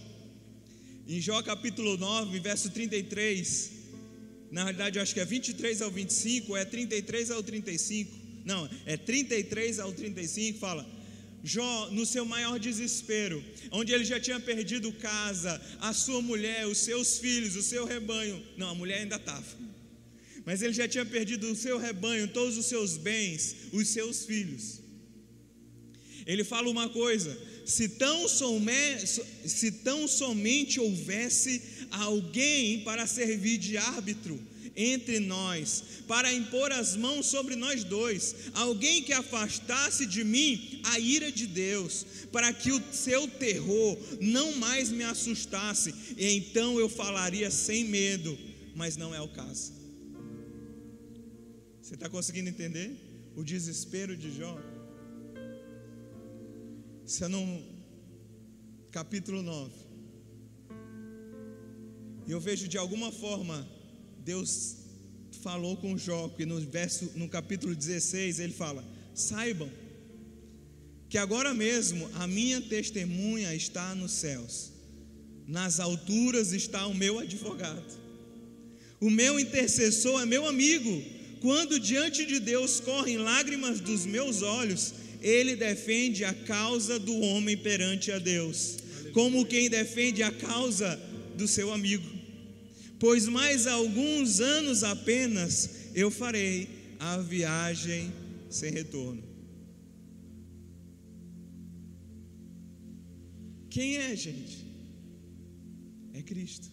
em 1.08 1.22
Jó 1.22 1.42
capítulo 1.42 1.98
9, 1.98 2.40
verso 2.40 2.70
33, 2.70 3.72
na 4.52 4.64
realidade 4.64 4.98
eu 4.98 5.04
acho 5.04 5.14
que 5.14 5.22
é 5.22 5.26
23 5.26 5.82
ao 5.82 5.90
25, 5.90 6.52
ou 6.52 6.58
é 6.58 6.66
33 6.66 7.32
ao 7.32 7.42
35, 7.42 8.12
não, 8.44 8.70
é 8.86 8.98
33 8.98 9.80
ao 9.80 9.94
35, 9.94 10.60
fala: 10.60 10.86
Jó, 11.44 11.90
no 11.92 12.06
seu 12.06 12.26
maior 12.26 12.60
desespero, 12.60 13.42
onde 13.72 13.94
ele 13.94 14.04
já 14.04 14.20
tinha 14.20 14.40
perdido 14.40 14.92
casa, 14.92 15.62
a 15.80 15.94
sua 15.94 16.22
mulher, 16.22 16.68
os 16.68 16.80
seus 16.80 17.18
filhos, 17.20 17.56
o 17.56 17.64
seu 17.64 17.86
rebanho, 17.86 18.44
não, 18.58 18.70
a 18.70 18.76
mulher 18.76 19.00
ainda 19.00 19.16
estava, 19.16 19.46
mas 20.46 20.62
ele 20.62 20.74
já 20.74 20.88
tinha 20.88 21.06
perdido 21.06 21.50
o 21.50 21.56
seu 21.56 21.78
rebanho, 21.78 22.28
todos 22.28 22.58
os 22.58 22.66
seus 22.66 22.98
bens, 22.98 23.56
os 23.72 23.88
seus 23.88 24.26
filhos. 24.26 24.87
Ele 26.28 26.44
fala 26.44 26.70
uma 26.70 26.90
coisa: 26.90 27.36
se 27.66 27.88
tão, 27.88 28.28
some, 28.28 28.72
se 29.46 29.72
tão 29.72 30.08
somente 30.08 30.80
houvesse 30.80 31.62
alguém 31.90 32.82
para 32.82 33.08
servir 33.08 33.58
de 33.58 33.78
árbitro 33.78 34.38
entre 34.76 35.20
nós, 35.20 35.84
para 36.08 36.32
impor 36.32 36.72
as 36.72 36.96
mãos 36.96 37.26
sobre 37.26 37.56
nós 37.56 37.84
dois, 37.84 38.36
alguém 38.54 39.02
que 39.02 39.12
afastasse 39.12 40.06
de 40.06 40.24
mim 40.24 40.82
a 40.84 41.00
ira 41.00 41.32
de 41.32 41.48
Deus, 41.48 42.06
para 42.32 42.54
que 42.54 42.72
o 42.72 42.84
seu 42.92 43.28
terror 43.28 43.98
não 44.22 44.52
mais 44.58 44.92
me 44.92 45.04
assustasse, 45.04 45.96
e 46.16 46.28
então 46.36 46.80
eu 46.80 46.88
falaria 46.88 47.50
sem 47.50 47.86
medo, 47.86 48.38
mas 48.76 48.96
não 48.96 49.16
é 49.16 49.22
o 49.22 49.30
caso. 49.30 49.74
Você 51.82 51.96
está 51.96 52.08
conseguindo 52.08 52.50
entender 52.50 52.92
o 53.36 53.44
desespero 53.44 54.16
de 54.16 54.32
Jó? 54.36 54.77
Eu 57.22 57.30
não. 57.30 57.64
Capítulo 58.92 59.42
9. 59.42 59.72
E 62.28 62.32
eu 62.32 62.40
vejo 62.40 62.68
de 62.68 62.78
alguma 62.78 63.14
forma 63.14 63.66
Deus 64.20 64.76
falou 65.42 65.78
com 65.78 65.98
Jó, 65.98 66.28
que 66.28 66.46
no 66.46 66.60
verso 66.60 67.10
no 67.16 67.30
capítulo 67.30 67.74
16 67.74 68.40
ele 68.40 68.52
fala: 68.52 68.84
"Saibam 69.16 69.72
que 71.08 71.18
agora 71.18 71.54
mesmo 71.54 72.10
a 72.16 72.28
minha 72.28 72.60
testemunha 72.60 73.56
está 73.56 73.96
nos 73.96 74.12
céus. 74.12 74.74
Nas 75.48 75.80
alturas 75.80 76.52
está 76.52 76.86
o 76.88 76.94
meu 76.94 77.20
advogado. 77.20 77.98
O 79.00 79.10
meu 79.10 79.40
intercessor 79.40 80.22
é 80.22 80.26
meu 80.26 80.46
amigo. 80.46 81.02
Quando 81.40 81.80
diante 81.80 82.26
de 82.26 82.40
Deus 82.42 82.82
correm 82.82 83.18
lágrimas 83.18 83.80
dos 83.80 84.06
meus 84.06 84.42
olhos, 84.42 84.94
ele 85.22 85.56
defende 85.56 86.24
a 86.24 86.34
causa 86.34 87.00
do 87.00 87.18
homem 87.20 87.58
perante 87.58 88.12
a 88.12 88.20
Deus, 88.20 88.78
como 89.14 89.46
quem 89.46 89.70
defende 89.70 90.24
a 90.24 90.32
causa 90.32 91.00
do 91.36 91.48
seu 91.48 91.72
amigo. 91.72 92.08
Pois 93.00 93.28
mais 93.28 93.68
alguns 93.68 94.40
anos 94.40 94.84
apenas 94.84 95.70
eu 95.94 96.10
farei 96.10 96.68
a 97.00 97.18
viagem 97.18 98.12
sem 98.50 98.72
retorno. 98.72 99.24
Quem 103.70 103.98
é, 103.98 104.16
gente? 104.16 104.66
É 106.14 106.22
Cristo. 106.24 106.72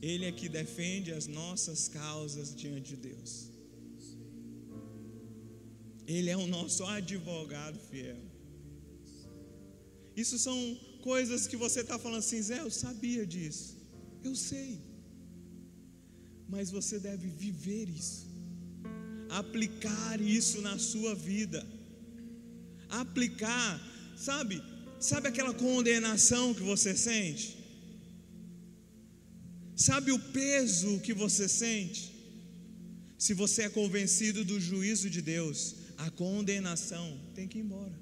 Ele 0.00 0.24
é 0.24 0.32
que 0.32 0.48
defende 0.48 1.12
as 1.12 1.26
nossas 1.26 1.88
causas 1.88 2.54
diante 2.54 2.90
de 2.90 2.96
Deus. 2.96 3.50
Ele 6.06 6.30
é 6.30 6.36
o 6.36 6.46
nosso 6.46 6.84
advogado 6.84 7.78
fiel. 7.90 8.20
Isso 10.16 10.38
são 10.38 10.56
coisas 11.02 11.46
que 11.46 11.56
você 11.56 11.80
está 11.80 11.98
falando 11.98 12.18
assim, 12.18 12.40
Zé, 12.40 12.60
eu 12.60 12.70
sabia 12.70 13.26
disso. 13.26 13.76
Eu 14.22 14.34
sei. 14.34 14.80
Mas 16.48 16.70
você 16.70 16.98
deve 16.98 17.28
viver 17.28 17.88
isso. 17.88 18.26
Aplicar 19.28 20.20
isso 20.20 20.60
na 20.60 20.78
sua 20.78 21.14
vida. 21.14 21.66
Aplicar, 22.88 23.80
sabe? 24.16 24.62
Sabe 24.98 25.28
aquela 25.28 25.52
condenação 25.52 26.54
que 26.54 26.62
você 26.62 26.96
sente? 26.96 27.56
Sabe 29.74 30.10
o 30.12 30.18
peso 30.18 31.00
que 31.00 31.12
você 31.12 31.48
sente? 31.48 32.14
Se 33.18 33.34
você 33.34 33.62
é 33.62 33.68
convencido 33.68 34.44
do 34.44 34.58
juízo 34.58 35.10
de 35.10 35.20
Deus, 35.20 35.74
a 35.96 36.10
condenação 36.10 37.18
tem 37.34 37.48
que 37.48 37.58
ir 37.58 37.62
embora. 37.62 37.98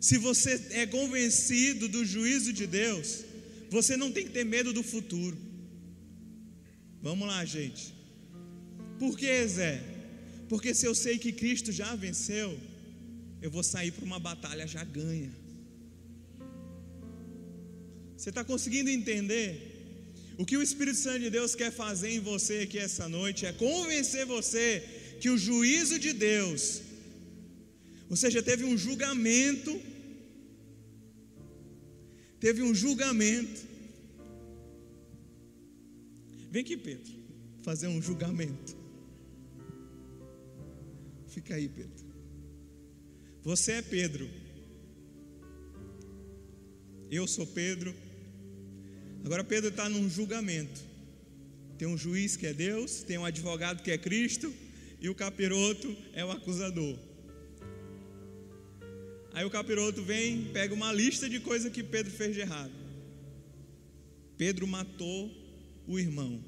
Se 0.00 0.18
você 0.18 0.52
é 0.70 0.86
convencido 0.86 1.88
do 1.88 2.04
juízo 2.04 2.52
de 2.52 2.66
Deus, 2.66 3.24
você 3.70 3.96
não 3.96 4.12
tem 4.12 4.24
que 4.24 4.32
ter 4.32 4.44
medo 4.44 4.72
do 4.72 4.82
futuro. 4.82 5.36
Vamos 7.00 7.26
lá, 7.26 7.44
gente. 7.44 7.94
Por 8.98 9.16
que, 9.18 9.46
Zé? 9.48 9.82
Porque 10.48 10.74
se 10.74 10.86
eu 10.86 10.94
sei 10.94 11.18
que 11.18 11.32
Cristo 11.32 11.72
já 11.72 11.94
venceu, 11.94 12.58
eu 13.40 13.50
vou 13.50 13.62
sair 13.62 13.90
para 13.92 14.04
uma 14.04 14.18
batalha 14.18 14.66
já 14.66 14.84
ganha. 14.84 15.32
Você 18.16 18.28
está 18.28 18.44
conseguindo 18.44 18.90
entender? 18.90 19.74
O 20.38 20.44
que 20.44 20.56
o 20.56 20.62
Espírito 20.62 20.98
Santo 20.98 21.20
de 21.20 21.30
Deus 21.30 21.54
quer 21.54 21.70
fazer 21.70 22.10
em 22.10 22.20
você 22.20 22.60
aqui 22.60 22.78
essa 22.78 23.08
noite 23.08 23.46
é 23.46 23.52
convencer 23.52 24.26
você 24.26 24.82
que 25.24 25.30
o 25.30 25.38
juízo 25.38 25.98
de 25.98 26.12
Deus, 26.12 26.82
ou 28.10 28.14
seja, 28.22 28.42
teve 28.42 28.62
um 28.62 28.76
julgamento, 28.76 29.80
teve 32.38 32.60
um 32.62 32.74
julgamento. 32.74 33.62
Vem 36.50 36.60
aqui, 36.60 36.76
Pedro, 36.76 37.10
fazer 37.62 37.86
um 37.86 38.02
julgamento. 38.02 38.76
Fica 41.28 41.54
aí, 41.54 41.70
Pedro. 41.70 42.04
Você 43.44 43.72
é 43.72 43.80
Pedro. 43.80 44.28
Eu 47.10 47.26
sou 47.26 47.46
Pedro. 47.46 47.94
Agora 49.24 49.42
Pedro 49.42 49.70
está 49.70 49.88
num 49.88 50.06
julgamento. 50.10 50.82
Tem 51.78 51.88
um 51.88 51.96
juiz 51.96 52.36
que 52.36 52.46
é 52.46 52.52
Deus, 52.52 53.02
tem 53.02 53.16
um 53.16 53.24
advogado 53.24 53.82
que 53.82 53.90
é 53.90 53.96
Cristo, 53.96 54.52
e 55.04 55.08
o 55.10 55.14
capiroto 55.14 55.94
é 56.14 56.24
o 56.24 56.30
acusador. 56.30 56.96
Aí 59.34 59.44
o 59.44 59.50
capiroto 59.50 60.02
vem, 60.02 60.46
pega 60.50 60.72
uma 60.72 60.90
lista 60.94 61.28
de 61.28 61.40
coisas 61.40 61.70
que 61.70 61.82
Pedro 61.82 62.10
fez 62.10 62.34
de 62.34 62.40
errado. 62.40 62.72
Pedro 64.38 64.66
matou 64.66 65.30
o 65.86 65.98
irmão. 65.98 66.42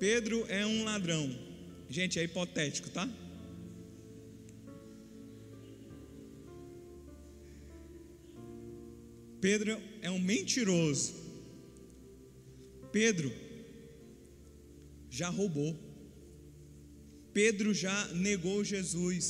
Pedro 0.00 0.44
é 0.48 0.66
um 0.66 0.82
ladrão. 0.82 1.38
Gente, 1.88 2.18
é 2.18 2.24
hipotético, 2.24 2.90
tá? 2.90 3.08
Pedro 9.40 9.80
é 10.02 10.10
um 10.10 10.18
mentiroso. 10.18 11.14
Pedro 12.90 13.49
já 15.20 15.28
roubou. 15.28 15.72
Pedro 17.34 17.74
já 17.74 17.98
negou 18.28 18.64
Jesus. 18.64 19.24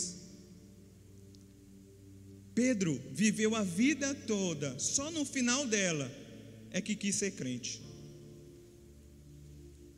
Pedro 2.54 2.92
viveu 3.10 3.54
a 3.56 3.64
vida 3.64 4.14
toda, 4.14 4.78
só 4.78 5.10
no 5.10 5.24
final 5.24 5.66
dela 5.66 6.08
é 6.70 6.80
que 6.80 6.94
quis 6.94 7.16
ser 7.16 7.32
crente. 7.32 7.82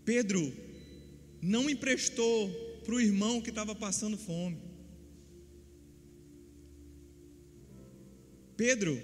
Pedro 0.04 0.42
não 1.42 1.68
emprestou 1.68 2.50
para 2.84 2.94
o 2.94 3.00
irmão 3.00 3.42
que 3.42 3.50
estava 3.50 3.74
passando 3.74 4.16
fome. 4.16 4.58
Pedro 8.56 8.94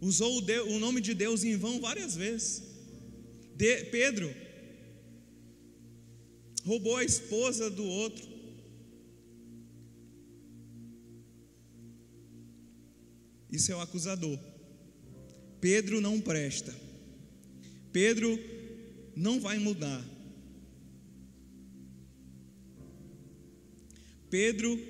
usou 0.00 0.32
o, 0.38 0.78
nome 0.78 1.00
de 1.00 1.12
Deus 1.14 1.44
em 1.44 1.56
vão 1.56 1.80
várias 1.80 2.14
vezes. 2.16 2.62
De, 3.54 3.84
Pedro 3.96 4.34
roubou 6.64 6.96
a 6.96 7.04
esposa 7.04 7.70
do 7.70 7.84
outro. 7.84 8.26
Isso 13.50 13.70
é 13.70 13.76
o 13.76 13.80
acusador. 13.80 14.38
Pedro 15.60 16.00
não 16.00 16.20
presta. 16.20 16.74
Pedro 17.92 18.38
não 19.14 19.40
vai 19.40 19.58
mudar. 19.58 20.02
Pedro 24.30 24.80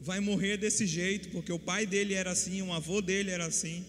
vai 0.00 0.18
morrer 0.18 0.56
desse 0.56 0.86
jeito, 0.86 1.28
porque 1.28 1.52
o 1.52 1.58
pai 1.58 1.84
dele 1.84 2.14
era 2.14 2.30
assim, 2.30 2.62
o 2.62 2.72
avô 2.72 3.02
dele 3.02 3.30
era 3.30 3.44
assim. 3.44 3.84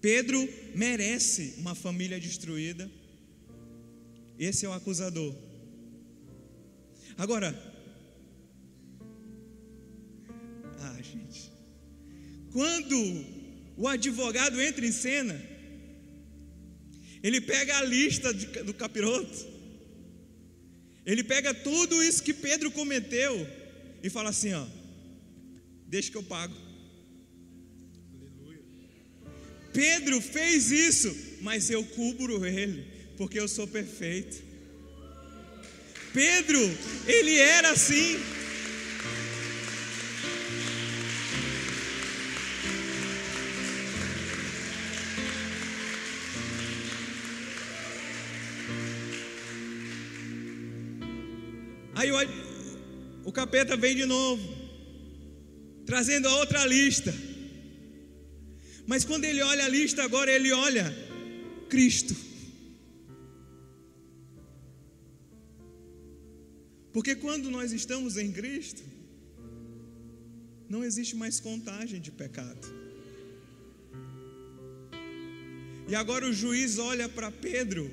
Pedro 0.00 0.48
merece 0.74 1.54
uma 1.58 1.74
família 1.74 2.18
destruída. 2.18 2.90
Esse 4.36 4.66
é 4.66 4.68
o 4.68 4.72
acusador. 4.72 5.47
Agora, 7.18 7.52
ah, 10.78 11.02
gente, 11.02 11.50
quando 12.52 13.24
o 13.76 13.88
advogado 13.88 14.60
entra 14.60 14.86
em 14.86 14.92
cena, 14.92 15.34
ele 17.20 17.40
pega 17.40 17.76
a 17.76 17.82
lista 17.82 18.32
de, 18.32 18.46
do 18.62 18.72
capiroto, 18.72 19.46
ele 21.04 21.24
pega 21.24 21.52
tudo 21.52 22.00
isso 22.04 22.22
que 22.22 22.32
Pedro 22.32 22.70
cometeu 22.70 23.34
e 24.00 24.08
fala 24.08 24.30
assim: 24.30 24.52
ó, 24.52 24.64
deixa 25.88 26.12
que 26.12 26.16
eu 26.16 26.22
pago. 26.22 26.54
Aleluia. 28.14 28.62
Pedro 29.72 30.20
fez 30.20 30.70
isso, 30.70 31.12
mas 31.40 31.68
eu 31.68 31.84
cubro 31.84 32.46
ele, 32.46 32.86
porque 33.16 33.40
eu 33.40 33.48
sou 33.48 33.66
perfeito. 33.66 34.47
Pedro, 36.18 36.58
ele 37.06 37.38
era 37.38 37.70
assim. 37.70 38.18
Aí 51.94 52.10
o, 52.10 52.16
o 53.24 53.30
capeta 53.30 53.76
vem 53.76 53.94
de 53.94 54.04
novo, 54.04 54.42
trazendo 55.86 56.26
a 56.26 56.34
outra 56.38 56.66
lista. 56.66 57.14
Mas 58.88 59.04
quando 59.04 59.24
ele 59.24 59.40
olha 59.40 59.66
a 59.66 59.68
lista 59.68 60.02
agora, 60.02 60.32
ele 60.32 60.50
olha 60.50 60.92
Cristo. 61.68 62.27
Porque 66.92 67.14
quando 67.14 67.50
nós 67.50 67.72
estamos 67.72 68.16
em 68.16 68.32
Cristo, 68.32 68.82
não 70.68 70.84
existe 70.84 71.16
mais 71.16 71.40
contagem 71.40 72.00
de 72.00 72.10
pecado. 72.10 72.66
E 75.88 75.94
agora 75.94 76.28
o 76.28 76.32
juiz 76.32 76.78
olha 76.78 77.08
para 77.08 77.30
Pedro 77.30 77.90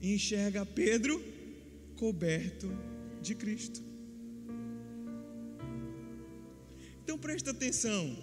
e 0.00 0.14
enxerga 0.14 0.66
Pedro 0.66 1.22
coberto 1.96 2.70
de 3.22 3.34
Cristo. 3.34 3.80
Então 7.02 7.18
presta 7.18 7.50
atenção. 7.50 8.16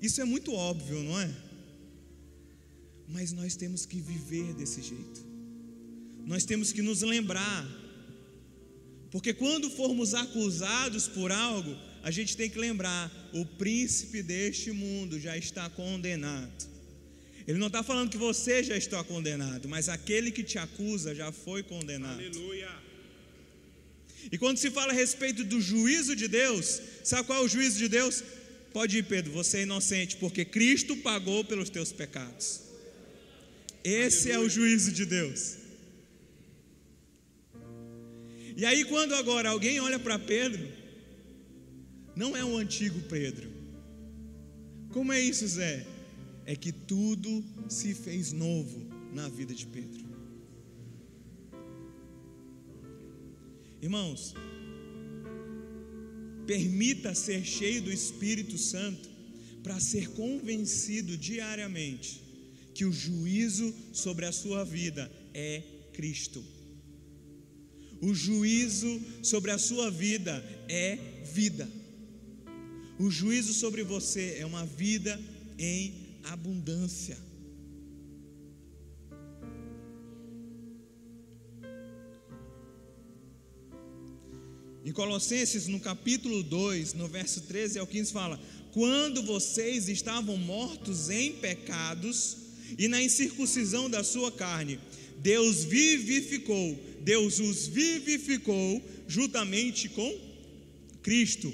Isso 0.00 0.20
é 0.20 0.24
muito 0.24 0.52
óbvio, 0.52 1.02
não 1.02 1.18
é? 1.18 1.34
Mas 3.08 3.32
nós 3.32 3.56
temos 3.56 3.86
que 3.86 4.00
viver 4.00 4.52
desse 4.52 4.82
jeito. 4.82 5.24
Nós 6.26 6.44
temos 6.44 6.72
que 6.72 6.82
nos 6.82 7.02
lembrar. 7.02 7.85
Porque 9.10 9.32
quando 9.32 9.70
formos 9.70 10.14
acusados 10.14 11.06
por 11.08 11.30
algo, 11.32 11.76
a 12.02 12.10
gente 12.10 12.36
tem 12.36 12.50
que 12.50 12.58
lembrar: 12.58 13.10
o 13.32 13.44
príncipe 13.44 14.22
deste 14.22 14.72
mundo 14.72 15.18
já 15.18 15.36
está 15.36 15.68
condenado. 15.70 16.76
Ele 17.46 17.58
não 17.58 17.68
está 17.68 17.82
falando 17.82 18.10
que 18.10 18.16
você 18.16 18.62
já 18.62 18.76
está 18.76 19.02
condenado, 19.04 19.68
mas 19.68 19.88
aquele 19.88 20.32
que 20.32 20.42
te 20.42 20.58
acusa 20.58 21.14
já 21.14 21.30
foi 21.30 21.62
condenado. 21.62 22.18
Aleluia. 22.18 22.70
E 24.32 24.36
quando 24.36 24.58
se 24.58 24.70
fala 24.70 24.92
a 24.92 24.94
respeito 24.94 25.44
do 25.44 25.60
juízo 25.60 26.16
de 26.16 26.26
Deus, 26.26 26.80
sabe 27.04 27.24
qual 27.24 27.42
é 27.42 27.44
o 27.44 27.48
juízo 27.48 27.78
de 27.78 27.88
Deus? 27.88 28.24
Pode 28.72 28.98
ir, 28.98 29.04
Pedro, 29.04 29.32
você 29.32 29.58
é 29.58 29.62
inocente, 29.62 30.16
porque 30.16 30.44
Cristo 30.44 30.96
pagou 30.96 31.44
pelos 31.44 31.70
teus 31.70 31.92
pecados. 31.92 32.62
Esse 33.84 34.32
é 34.32 34.38
o 34.38 34.48
juízo 34.48 34.90
de 34.90 35.06
Deus. 35.06 35.65
E 38.56 38.64
aí, 38.64 38.86
quando 38.86 39.14
agora 39.14 39.50
alguém 39.50 39.78
olha 39.80 39.98
para 39.98 40.18
Pedro, 40.18 40.66
não 42.16 42.34
é 42.34 42.42
o 42.42 42.56
antigo 42.56 42.98
Pedro. 43.02 43.52
Como 44.88 45.12
é 45.12 45.20
isso, 45.20 45.46
Zé? 45.46 45.86
É 46.46 46.56
que 46.56 46.72
tudo 46.72 47.44
se 47.68 47.94
fez 47.94 48.32
novo 48.32 48.88
na 49.12 49.28
vida 49.28 49.54
de 49.54 49.66
Pedro. 49.66 50.06
Irmãos, 53.82 54.34
permita 56.46 57.14
ser 57.14 57.44
cheio 57.44 57.82
do 57.82 57.92
Espírito 57.92 58.56
Santo 58.56 59.06
para 59.62 59.78
ser 59.80 60.08
convencido 60.12 61.14
diariamente 61.14 62.22
que 62.72 62.86
o 62.86 62.92
juízo 62.92 63.74
sobre 63.92 64.24
a 64.24 64.32
sua 64.32 64.64
vida 64.64 65.12
é 65.34 65.62
Cristo. 65.92 66.55
O 68.06 68.14
juízo 68.14 69.02
sobre 69.20 69.50
a 69.50 69.58
sua 69.58 69.90
vida 69.90 70.32
é 70.68 70.96
vida. 71.24 71.68
O 73.00 73.10
juízo 73.10 73.52
sobre 73.52 73.82
você 73.82 74.36
é 74.38 74.46
uma 74.46 74.64
vida 74.64 75.20
em 75.58 75.92
abundância. 76.22 77.18
Em 84.84 84.92
Colossenses, 84.92 85.66
no 85.66 85.80
capítulo 85.80 86.44
2, 86.44 86.94
no 86.94 87.08
verso 87.08 87.40
13 87.40 87.80
ao 87.80 87.88
15, 87.88 88.12
fala: 88.12 88.40
Quando 88.70 89.20
vocês 89.24 89.88
estavam 89.88 90.36
mortos 90.36 91.10
em 91.10 91.32
pecados 91.32 92.36
e 92.78 92.86
na 92.86 93.02
incircuncisão 93.02 93.90
da 93.90 94.04
sua 94.04 94.30
carne, 94.30 94.78
Deus 95.18 95.64
vivificou, 95.64 96.78
Deus 97.00 97.38
os 97.40 97.66
vivificou 97.66 98.82
juntamente 99.06 99.88
com 99.88 100.12
Cristo. 101.02 101.52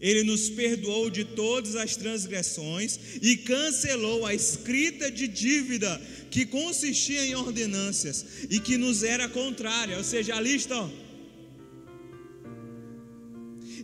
Ele 0.00 0.22
nos 0.22 0.50
perdoou 0.50 1.08
de 1.08 1.24
todas 1.24 1.76
as 1.76 1.96
transgressões 1.96 2.98
e 3.22 3.36
cancelou 3.38 4.26
a 4.26 4.34
escrita 4.34 5.10
de 5.10 5.26
dívida 5.26 6.00
que 6.30 6.44
consistia 6.44 7.24
em 7.24 7.34
ordenâncias 7.34 8.24
e 8.50 8.60
que 8.60 8.76
nos 8.76 9.02
era 9.02 9.28
contrária, 9.28 9.96
ou 9.96 10.04
seja, 10.04 10.34
a 10.34 10.40
lista, 10.40 10.76
ó, 10.76 10.90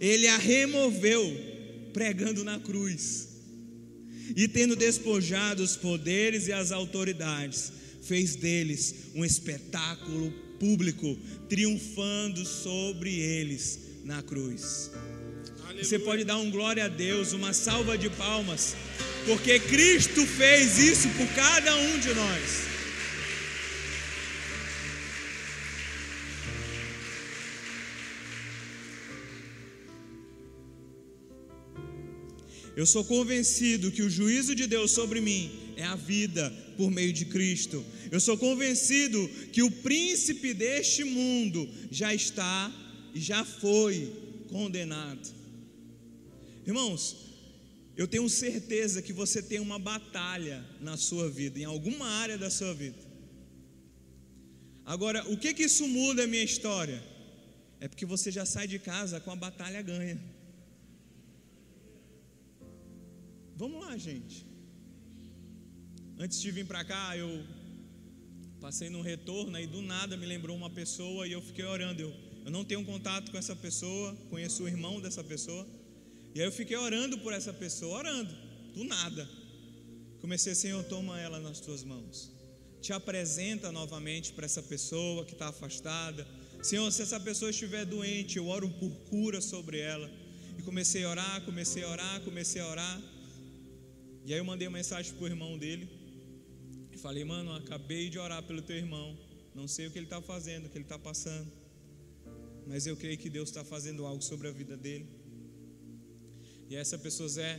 ele 0.00 0.26
a 0.26 0.36
removeu 0.36 1.22
pregando 1.92 2.42
na 2.42 2.58
cruz. 2.58 3.28
E 4.34 4.46
tendo 4.46 4.76
despojado 4.76 5.62
os 5.62 5.76
poderes 5.76 6.46
e 6.46 6.52
as 6.52 6.70
autoridades, 6.70 7.72
fez 8.10 8.34
deles 8.34 8.94
um 9.14 9.24
espetáculo 9.24 10.32
público, 10.58 11.16
triunfando 11.48 12.44
sobre 12.44 13.14
eles 13.20 13.78
na 14.04 14.20
cruz. 14.20 14.90
Aleluia. 15.62 15.84
Você 15.84 15.96
pode 15.96 16.24
dar 16.24 16.36
um 16.38 16.50
glória 16.50 16.86
a 16.86 16.88
Deus, 16.88 17.32
uma 17.32 17.52
salva 17.52 17.96
de 17.96 18.10
palmas, 18.10 18.74
porque 19.26 19.60
Cristo 19.60 20.26
fez 20.26 20.76
isso 20.76 21.08
por 21.10 21.28
cada 21.36 21.76
um 21.76 22.00
de 22.00 22.12
nós. 22.12 22.70
Eu 32.74 32.86
sou 32.86 33.04
convencido 33.04 33.92
que 33.92 34.02
o 34.02 34.10
juízo 34.10 34.52
de 34.52 34.66
Deus 34.66 34.90
sobre 34.90 35.20
mim 35.20 35.69
é 35.80 35.84
a 35.84 35.96
vida 35.96 36.50
por 36.76 36.90
meio 36.90 37.12
de 37.12 37.24
Cristo. 37.24 37.84
Eu 38.10 38.20
sou 38.20 38.36
convencido 38.36 39.28
que 39.52 39.62
o 39.62 39.70
príncipe 39.70 40.52
deste 40.52 41.04
mundo 41.04 41.68
já 41.90 42.14
está 42.14 42.72
e 43.14 43.20
já 43.20 43.44
foi 43.44 44.12
condenado. 44.48 45.28
Irmãos, 46.66 47.16
eu 47.96 48.06
tenho 48.06 48.28
certeza 48.28 49.00
que 49.02 49.12
você 49.12 49.42
tem 49.42 49.58
uma 49.58 49.78
batalha 49.78 50.64
na 50.80 50.96
sua 50.96 51.30
vida, 51.30 51.58
em 51.58 51.64
alguma 51.64 52.06
área 52.06 52.36
da 52.36 52.50
sua 52.50 52.74
vida. 52.74 52.98
Agora, 54.84 55.26
o 55.30 55.36
que 55.36 55.54
que 55.54 55.62
isso 55.62 55.86
muda 55.86 56.24
a 56.24 56.26
minha 56.26 56.42
história? 56.42 57.02
É 57.80 57.88
porque 57.88 58.04
você 58.04 58.30
já 58.30 58.44
sai 58.44 58.66
de 58.68 58.78
casa 58.78 59.20
com 59.20 59.30
a 59.30 59.36
batalha 59.36 59.80
ganha. 59.80 60.20
Vamos 63.56 63.80
lá, 63.84 63.96
gente. 63.96 64.49
Antes 66.22 66.38
de 66.38 66.50
vir 66.50 66.66
para 66.66 66.84
cá, 66.84 67.16
eu 67.16 67.42
passei 68.60 68.90
num 68.90 69.00
retorno 69.00 69.58
e 69.58 69.66
do 69.66 69.80
nada 69.80 70.18
me 70.18 70.26
lembrou 70.26 70.54
uma 70.54 70.68
pessoa 70.68 71.26
e 71.26 71.32
eu 71.32 71.40
fiquei 71.40 71.64
orando. 71.64 72.02
Eu, 72.02 72.14
eu 72.44 72.50
não 72.50 72.62
tenho 72.62 72.84
contato 72.84 73.30
com 73.30 73.38
essa 73.38 73.56
pessoa, 73.56 74.14
conheço 74.28 74.62
o 74.64 74.68
irmão 74.68 75.00
dessa 75.00 75.24
pessoa. 75.24 75.66
E 76.34 76.40
aí 76.40 76.46
eu 76.46 76.52
fiquei 76.52 76.76
orando 76.76 77.16
por 77.20 77.32
essa 77.32 77.54
pessoa, 77.54 77.96
orando, 77.96 78.36
do 78.74 78.84
nada. 78.84 79.26
Comecei, 80.20 80.54
Senhor, 80.54 80.84
toma 80.84 81.18
ela 81.18 81.40
nas 81.40 81.58
tuas 81.58 81.82
mãos. 81.82 82.30
Te 82.82 82.92
apresenta 82.92 83.72
novamente 83.72 84.34
para 84.34 84.44
essa 84.44 84.62
pessoa 84.62 85.24
que 85.24 85.32
está 85.32 85.48
afastada. 85.48 86.28
Senhor, 86.62 86.92
se 86.92 87.00
essa 87.00 87.18
pessoa 87.18 87.50
estiver 87.50 87.86
doente, 87.86 88.36
eu 88.36 88.46
oro 88.46 88.68
por 88.68 88.90
cura 89.08 89.40
sobre 89.40 89.78
ela. 89.78 90.10
E 90.58 90.62
comecei 90.62 91.02
a 91.02 91.08
orar, 91.08 91.40
comecei 91.46 91.82
a 91.82 91.88
orar, 91.88 92.20
comecei 92.20 92.60
a 92.60 92.68
orar. 92.68 93.00
E 94.26 94.34
aí 94.34 94.38
eu 94.38 94.44
mandei 94.44 94.68
uma 94.68 94.76
mensagem 94.76 95.14
para 95.14 95.24
o 95.24 95.26
irmão 95.26 95.56
dele. 95.56 95.99
Falei, 97.02 97.24
mano, 97.24 97.50
acabei 97.54 98.10
de 98.10 98.18
orar 98.18 98.42
pelo 98.42 98.60
teu 98.60 98.76
irmão. 98.76 99.18
Não 99.54 99.66
sei 99.66 99.86
o 99.86 99.90
que 99.90 99.98
ele 99.98 100.06
está 100.06 100.20
fazendo, 100.20 100.66
o 100.66 100.68
que 100.68 100.76
ele 100.76 100.84
está 100.84 100.98
passando. 100.98 101.50
Mas 102.66 102.86
eu 102.86 102.94
creio 102.94 103.16
que 103.16 103.30
Deus 103.30 103.48
está 103.48 103.64
fazendo 103.64 104.04
algo 104.04 104.22
sobre 104.22 104.48
a 104.48 104.52
vida 104.52 104.76
dele. 104.76 105.06
E 106.68 106.76
essa 106.76 106.98
pessoa, 106.98 107.28
Zé, 107.28 107.58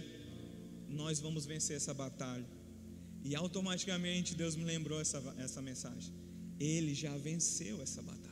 nós 0.88 1.20
vamos 1.20 1.48
vencer 1.48 1.76
essa 1.76 1.94
batalha. 1.94 2.46
E 3.24 3.36
automaticamente 3.36 4.36
Deus 4.36 4.56
me 4.56 4.64
lembrou 4.64 5.02
essa, 5.02 5.20
essa 5.40 5.60
mensagem. 5.60 6.14
Ele 6.60 6.94
já 6.94 7.18
venceu 7.18 7.82
essa 7.82 8.02
batalha. 8.02 8.32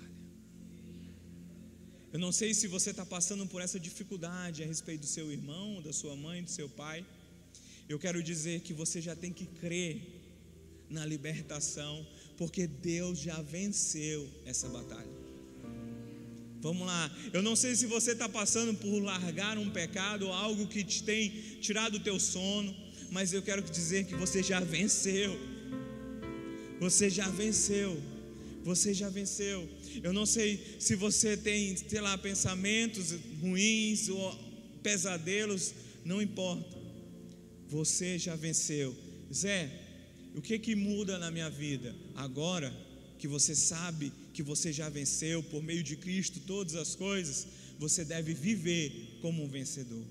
Eu 2.13 2.19
não 2.19 2.31
sei 2.31 2.53
se 2.53 2.67
você 2.67 2.91
está 2.91 3.05
passando 3.05 3.47
por 3.47 3.61
essa 3.61 3.79
dificuldade 3.79 4.61
a 4.61 4.65
respeito 4.65 5.01
do 5.01 5.07
seu 5.07 5.31
irmão, 5.31 5.81
da 5.81 5.91
sua 5.91 6.15
mãe, 6.15 6.43
do 6.43 6.51
seu 6.51 6.69
pai. 6.69 7.03
Eu 7.87 7.97
quero 7.97 8.21
dizer 8.21 8.61
que 8.61 8.73
você 8.73 9.01
já 9.01 9.15
tem 9.15 9.33
que 9.33 9.47
crer 9.47 10.18
na 10.89 11.05
libertação, 11.05 12.05
porque 12.37 12.65
Deus 12.65 13.19
já 13.19 13.41
venceu 13.41 14.27
essa 14.45 14.67
batalha. 14.69 15.19
Vamos 16.61 16.85
lá. 16.85 17.09
Eu 17.31 17.41
não 17.41 17.55
sei 17.55 17.75
se 17.75 17.85
você 17.85 18.11
está 18.11 18.27
passando 18.27 18.73
por 18.73 18.99
largar 18.99 19.57
um 19.57 19.69
pecado 19.69 20.27
ou 20.27 20.33
algo 20.33 20.67
que 20.67 20.83
te 20.83 21.03
tem 21.03 21.29
tirado 21.61 21.95
o 21.95 21.99
teu 21.99 22.19
sono, 22.19 22.75
mas 23.11 23.31
eu 23.31 23.41
quero 23.41 23.61
dizer 23.61 24.05
que 24.05 24.15
você 24.15 24.43
já 24.43 24.59
venceu. 24.59 25.39
Você 26.79 27.09
já 27.09 27.29
venceu. 27.29 28.01
Você 28.63 28.93
já 28.93 29.09
venceu. 29.09 29.67
Eu 30.03 30.11
não 30.11 30.25
sei 30.25 30.75
se 30.79 30.95
você 30.95 31.37
tem, 31.37 31.75
sei 31.77 32.01
lá, 32.01 32.17
pensamentos 32.17 33.15
ruins 33.41 34.09
ou 34.09 34.37
pesadelos, 34.83 35.73
não 36.03 36.21
importa. 36.21 36.77
Você 37.69 38.17
já 38.17 38.35
venceu. 38.35 38.95
Zé, 39.33 39.71
o 40.39 40.41
que 40.41 40.57
que 40.57 40.73
muda 40.73 41.19
na 41.19 41.29
minha 41.29 41.49
vida 41.49 41.93
agora 42.15 42.73
que 43.17 43.27
você 43.27 43.53
sabe 43.53 44.09
que 44.31 44.41
você 44.41 44.71
já 44.71 44.87
venceu 44.87 45.43
por 45.43 45.61
meio 45.61 45.83
de 45.83 45.97
Cristo 45.97 46.39
todas 46.47 46.75
as 46.75 46.95
coisas, 46.95 47.45
você 47.77 48.05
deve 48.05 48.33
viver 48.33 49.19
como 49.21 49.43
um 49.43 49.49
vencedor. 49.49 50.05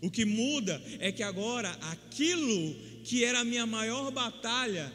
O 0.00 0.10
que 0.10 0.24
muda 0.24 0.82
é 1.00 1.12
que 1.12 1.22
agora 1.22 1.70
aquilo 1.92 2.74
que 3.04 3.24
era 3.24 3.40
a 3.40 3.44
minha 3.44 3.66
maior 3.66 4.10
batalha, 4.10 4.90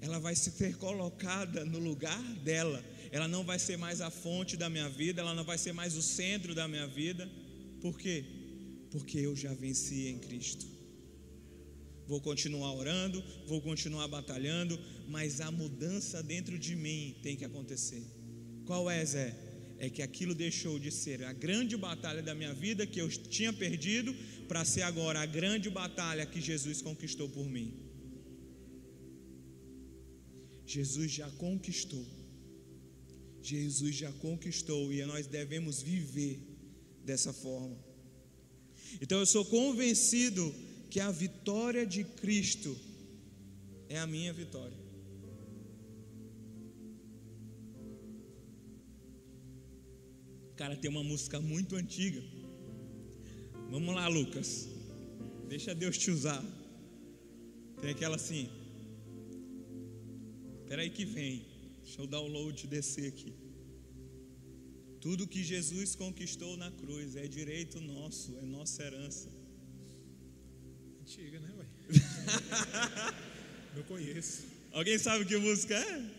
ela 0.00 0.18
vai 0.18 0.34
ser 0.34 0.78
colocada 0.78 1.66
no 1.66 1.78
lugar 1.78 2.22
dela. 2.42 2.82
Ela 3.12 3.28
não 3.28 3.44
vai 3.44 3.58
ser 3.58 3.76
mais 3.76 4.00
a 4.00 4.10
fonte 4.10 4.56
da 4.56 4.70
minha 4.70 4.88
vida, 4.88 5.20
ela 5.20 5.34
não 5.34 5.44
vai 5.44 5.58
ser 5.58 5.74
mais 5.74 5.94
o 5.98 6.02
centro 6.02 6.54
da 6.54 6.66
minha 6.66 6.86
vida. 6.86 7.30
Por 7.82 7.98
quê? 7.98 8.45
Porque 8.90 9.18
eu 9.18 9.34
já 9.34 9.52
venci 9.54 10.08
em 10.08 10.18
Cristo. 10.18 10.66
Vou 12.06 12.20
continuar 12.20 12.72
orando, 12.72 13.22
vou 13.46 13.60
continuar 13.60 14.06
batalhando, 14.06 14.78
mas 15.08 15.40
a 15.40 15.50
mudança 15.50 16.22
dentro 16.22 16.56
de 16.58 16.76
mim 16.76 17.16
tem 17.20 17.36
que 17.36 17.44
acontecer. 17.44 18.02
Qual 18.64 18.88
é, 18.88 19.04
Zé? 19.04 19.34
É 19.78 19.90
que 19.90 20.02
aquilo 20.02 20.34
deixou 20.34 20.78
de 20.78 20.90
ser 20.90 21.24
a 21.24 21.32
grande 21.32 21.76
batalha 21.76 22.22
da 22.22 22.34
minha 22.34 22.54
vida 22.54 22.86
que 22.86 23.00
eu 23.00 23.08
tinha 23.08 23.52
perdido 23.52 24.14
para 24.48 24.64
ser 24.64 24.82
agora 24.82 25.20
a 25.20 25.26
grande 25.26 25.68
batalha 25.68 26.24
que 26.24 26.40
Jesus 26.40 26.80
conquistou 26.80 27.28
por 27.28 27.48
mim. 27.48 27.74
Jesus 30.64 31.10
já 31.10 31.30
conquistou. 31.32 32.06
Jesus 33.42 33.94
já 33.94 34.12
conquistou 34.12 34.92
e 34.92 35.04
nós 35.04 35.26
devemos 35.26 35.82
viver 35.82 36.40
dessa 37.04 37.32
forma. 37.32 37.85
Então 39.00 39.18
eu 39.18 39.26
sou 39.26 39.44
convencido 39.44 40.54
que 40.90 41.00
a 41.00 41.10
vitória 41.10 41.86
de 41.86 42.04
Cristo 42.04 42.76
é 43.88 43.98
a 43.98 44.06
minha 44.06 44.32
vitória. 44.32 44.76
Cara, 50.56 50.74
tem 50.74 50.90
uma 50.90 51.04
música 51.04 51.38
muito 51.38 51.76
antiga. 51.76 52.22
Vamos 53.70 53.94
lá, 53.94 54.08
Lucas. 54.08 54.68
Deixa 55.48 55.74
Deus 55.74 55.98
te 55.98 56.10
usar. 56.10 56.42
Tem 57.80 57.90
aquela 57.90 58.16
assim. 58.16 58.48
Espera 60.62 60.80
aí 60.82 60.90
que 60.90 61.04
vem. 61.04 61.44
Deixa 61.84 62.02
o 62.02 62.06
download 62.06 62.66
descer 62.66 63.08
aqui. 63.08 63.34
Tudo 65.06 65.24
que 65.24 65.40
Jesus 65.44 65.94
conquistou 65.94 66.56
na 66.56 66.68
cruz 66.68 67.14
é 67.14 67.28
direito 67.28 67.80
nosso, 67.80 68.36
é 68.38 68.42
nossa 68.42 68.82
herança. 68.82 69.30
Antiga, 71.00 71.38
né, 71.38 71.48
ué? 71.56 71.66
Eu 73.76 73.84
conheço. 73.84 74.46
Alguém 74.72 74.98
sabe 74.98 75.24
que 75.24 75.36
música 75.36 75.76
é? 75.76 76.10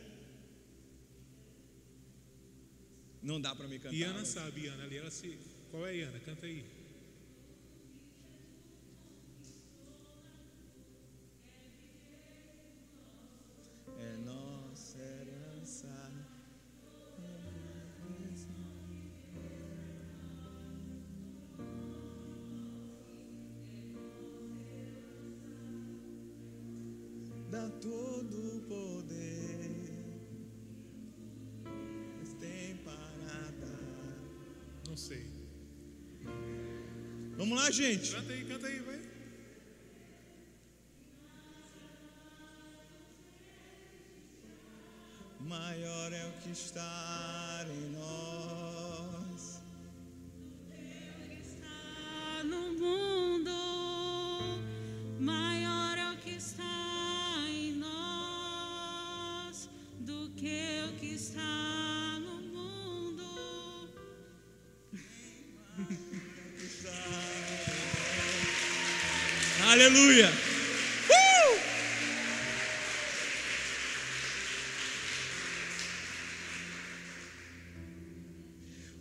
Não 3.22 3.42
dá 3.42 3.54
para 3.54 3.68
me 3.68 3.78
cantar. 3.78 3.94
Iana 3.94 4.24
sabe, 4.24 4.62
Iana 4.62 4.86
ali, 4.86 4.96
ela 4.96 5.12
se. 5.12 5.38
Qual 5.70 5.86
é, 5.86 5.98
Iana? 5.98 6.20
Canta 6.22 6.46
aí. 6.46 6.64
Vamos 37.48 37.64
lá, 37.64 37.72
gente. 37.72 38.12
Canta 38.12 38.34
aí, 38.34 38.44
canta 38.44 38.68
aí, 38.68 38.80
vai. 38.80 39.00
Maior 45.40 46.12
é 46.12 46.26
o 46.26 46.32
que 46.42 46.50
está 46.52 47.66
em 47.70 47.97
Aleluia! 69.68 70.32
Uh! 71.10 71.60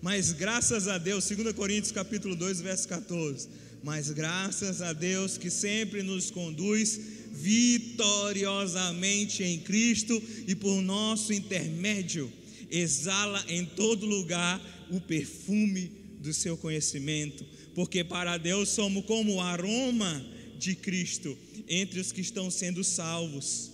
Mas 0.02 0.32
graças 0.32 0.88
a 0.88 0.98
Deus, 0.98 1.28
2 1.28 1.52
Coríntios 1.52 1.92
capítulo 1.92 2.34
2, 2.34 2.62
verso 2.62 2.88
14. 2.88 3.48
Mas 3.84 4.10
graças 4.10 4.82
a 4.82 4.92
Deus 4.92 5.38
que 5.38 5.50
sempre 5.50 6.02
nos 6.02 6.32
conduz 6.32 6.98
vitoriosamente 7.30 9.44
em 9.44 9.60
Cristo 9.60 10.20
e 10.48 10.56
por 10.56 10.82
nosso 10.82 11.32
intermédio 11.32 12.28
exala 12.68 13.44
em 13.46 13.64
todo 13.64 14.04
lugar 14.04 14.60
o 14.90 15.00
perfume 15.00 15.92
do 16.18 16.34
seu 16.34 16.56
conhecimento, 16.56 17.46
porque 17.72 18.02
para 18.02 18.36
Deus 18.36 18.70
somos 18.70 19.04
como 19.04 19.40
aroma 19.40 20.34
de 20.59 20.74
Cristo 20.74 21.36
entre 21.68 22.00
os 22.00 22.12
que 22.12 22.20
estão 22.20 22.50
sendo 22.50 22.82
salvos 22.82 23.72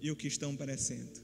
e 0.00 0.10
os 0.10 0.16
que 0.16 0.28
estão 0.28 0.56
perecendo. 0.56 1.20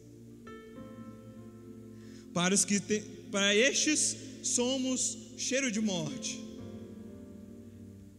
Para 2.33 2.55
os 2.55 2.65
que 2.65 2.81
te, 2.81 3.01
para 3.31 3.55
estes 3.55 4.17
somos 4.43 5.19
cheiro 5.37 5.71
de 5.71 5.81
morte. 5.81 6.41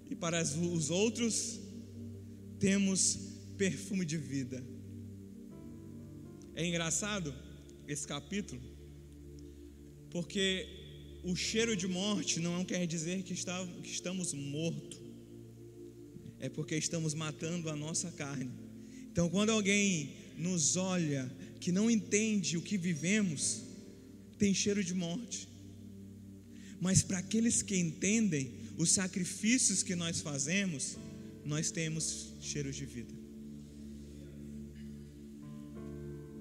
E 0.09 0.15
para 0.15 0.41
os 0.41 0.89
outros 0.89 1.59
temos 2.59 3.17
perfume 3.57 4.05
de 4.05 4.17
vida. 4.17 4.63
É 6.55 6.65
engraçado 6.65 7.33
esse 7.87 8.07
capítulo, 8.07 8.61
porque 10.11 10.67
o 11.23 11.35
cheiro 11.35 11.75
de 11.75 11.87
morte 11.87 12.39
não 12.39 12.63
quer 12.63 12.85
dizer 12.85 13.23
que, 13.23 13.33
está, 13.33 13.65
que 13.81 13.89
estamos 13.89 14.33
mortos, 14.33 14.99
é 16.43 16.49
porque 16.49 16.75
estamos 16.75 17.13
matando 17.13 17.69
a 17.69 17.75
nossa 17.75 18.11
carne. 18.11 18.51
Então, 19.09 19.29
quando 19.29 19.51
alguém 19.51 20.09
nos 20.37 20.75
olha 20.75 21.31
que 21.61 21.71
não 21.71 21.89
entende 21.89 22.57
o 22.57 22.61
que 22.61 22.77
vivemos, 22.77 23.61
tem 24.37 24.53
cheiro 24.53 24.83
de 24.83 24.93
morte. 24.93 25.47
Mas 26.81 27.01
para 27.01 27.19
aqueles 27.19 27.61
que 27.61 27.77
entendem 27.77 28.51
os 28.77 28.91
sacrifícios 28.91 29.81
que 29.83 29.95
nós 29.95 30.19
fazemos, 30.19 30.97
nós 31.45 31.71
temos 31.71 32.33
cheiro 32.41 32.73
de 32.73 32.85
vida. 32.85 33.13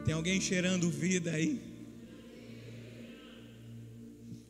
Tem 0.05 0.15
alguém 0.15 0.41
cheirando 0.41 0.91
vida 0.91 1.31
aí? 1.31 1.61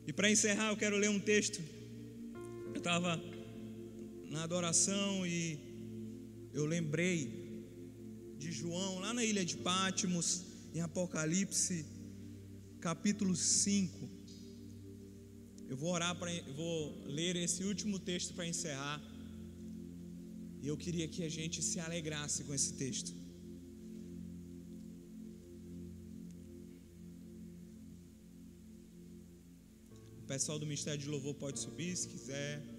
E 0.07 0.11
para 0.11 0.31
encerrar, 0.31 0.71
eu 0.71 0.77
quero 0.77 0.97
ler 0.97 1.11
um 1.11 1.19
texto. 1.19 1.61
Eu 2.73 2.79
estava 2.79 3.32
na 4.33 4.43
adoração 4.43 5.27
e 5.27 5.59
eu 6.51 6.65
lembrei 6.65 7.17
de 8.41 8.51
João, 8.51 8.97
lá 9.03 9.13
na 9.13 9.23
ilha 9.23 9.45
de 9.45 9.57
Pátimos, 9.57 10.27
em 10.73 10.81
Apocalipse, 10.81 11.85
capítulo 12.81 13.35
5. 13.35 14.09
Eu 15.69 15.77
vou 15.77 15.91
orar 15.91 16.15
para, 16.17 16.31
vou 16.55 16.77
ler 17.05 17.35
esse 17.35 17.63
último 17.63 17.99
texto 17.99 18.33
para 18.33 18.47
encerrar. 18.47 18.99
E 20.63 20.67
eu 20.67 20.77
queria 20.83 21.07
que 21.07 21.23
a 21.23 21.29
gente 21.29 21.61
se 21.61 21.79
alegrasse 21.79 22.43
com 22.43 22.55
esse 22.55 22.73
texto. 22.73 23.13
O 30.23 30.25
pessoal 30.25 30.57
do 30.57 30.65
Ministério 30.65 30.99
de 30.99 31.07
Louvor 31.07 31.35
pode 31.35 31.59
subir 31.59 31.95
se 31.95 32.07
quiser. 32.07 32.72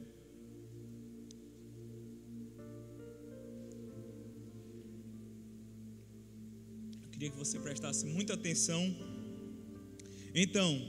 Queria 7.14 7.30
que 7.30 7.38
você 7.38 7.60
prestasse 7.60 8.04
muita 8.06 8.34
atenção. 8.34 8.92
Então, 10.34 10.84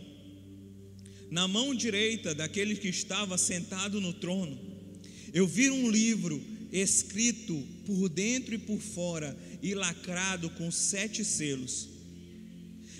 na 1.29 1.47
mão 1.47 1.75
direita 1.75 2.33
daquele 2.33 2.75
que 2.75 2.87
estava 2.87 3.37
sentado 3.37 4.01
no 4.01 4.11
trono, 4.11 4.59
eu 5.31 5.45
vi 5.45 5.69
um 5.69 5.87
livro 5.87 6.41
escrito 6.71 7.55
por 7.85 8.09
dentro 8.09 8.55
e 8.55 8.57
por 8.57 8.79
fora 8.79 9.37
e 9.61 9.75
lacrado 9.75 10.49
com 10.49 10.71
sete 10.71 11.23
selos. 11.23 11.89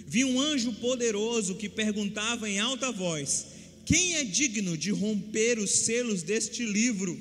Vi 0.06 0.24
um 0.24 0.40
anjo 0.40 0.72
poderoso 0.74 1.56
que 1.56 1.68
perguntava 1.68 2.48
em 2.48 2.60
alta 2.60 2.92
voz: 2.92 3.48
Quem 3.88 4.18
é 4.18 4.24
digno 4.24 4.78
de 4.78 4.92
romper 4.92 5.58
os 5.58 5.72
selos 5.72 6.22
deste 6.22 6.64
livro 6.64 7.20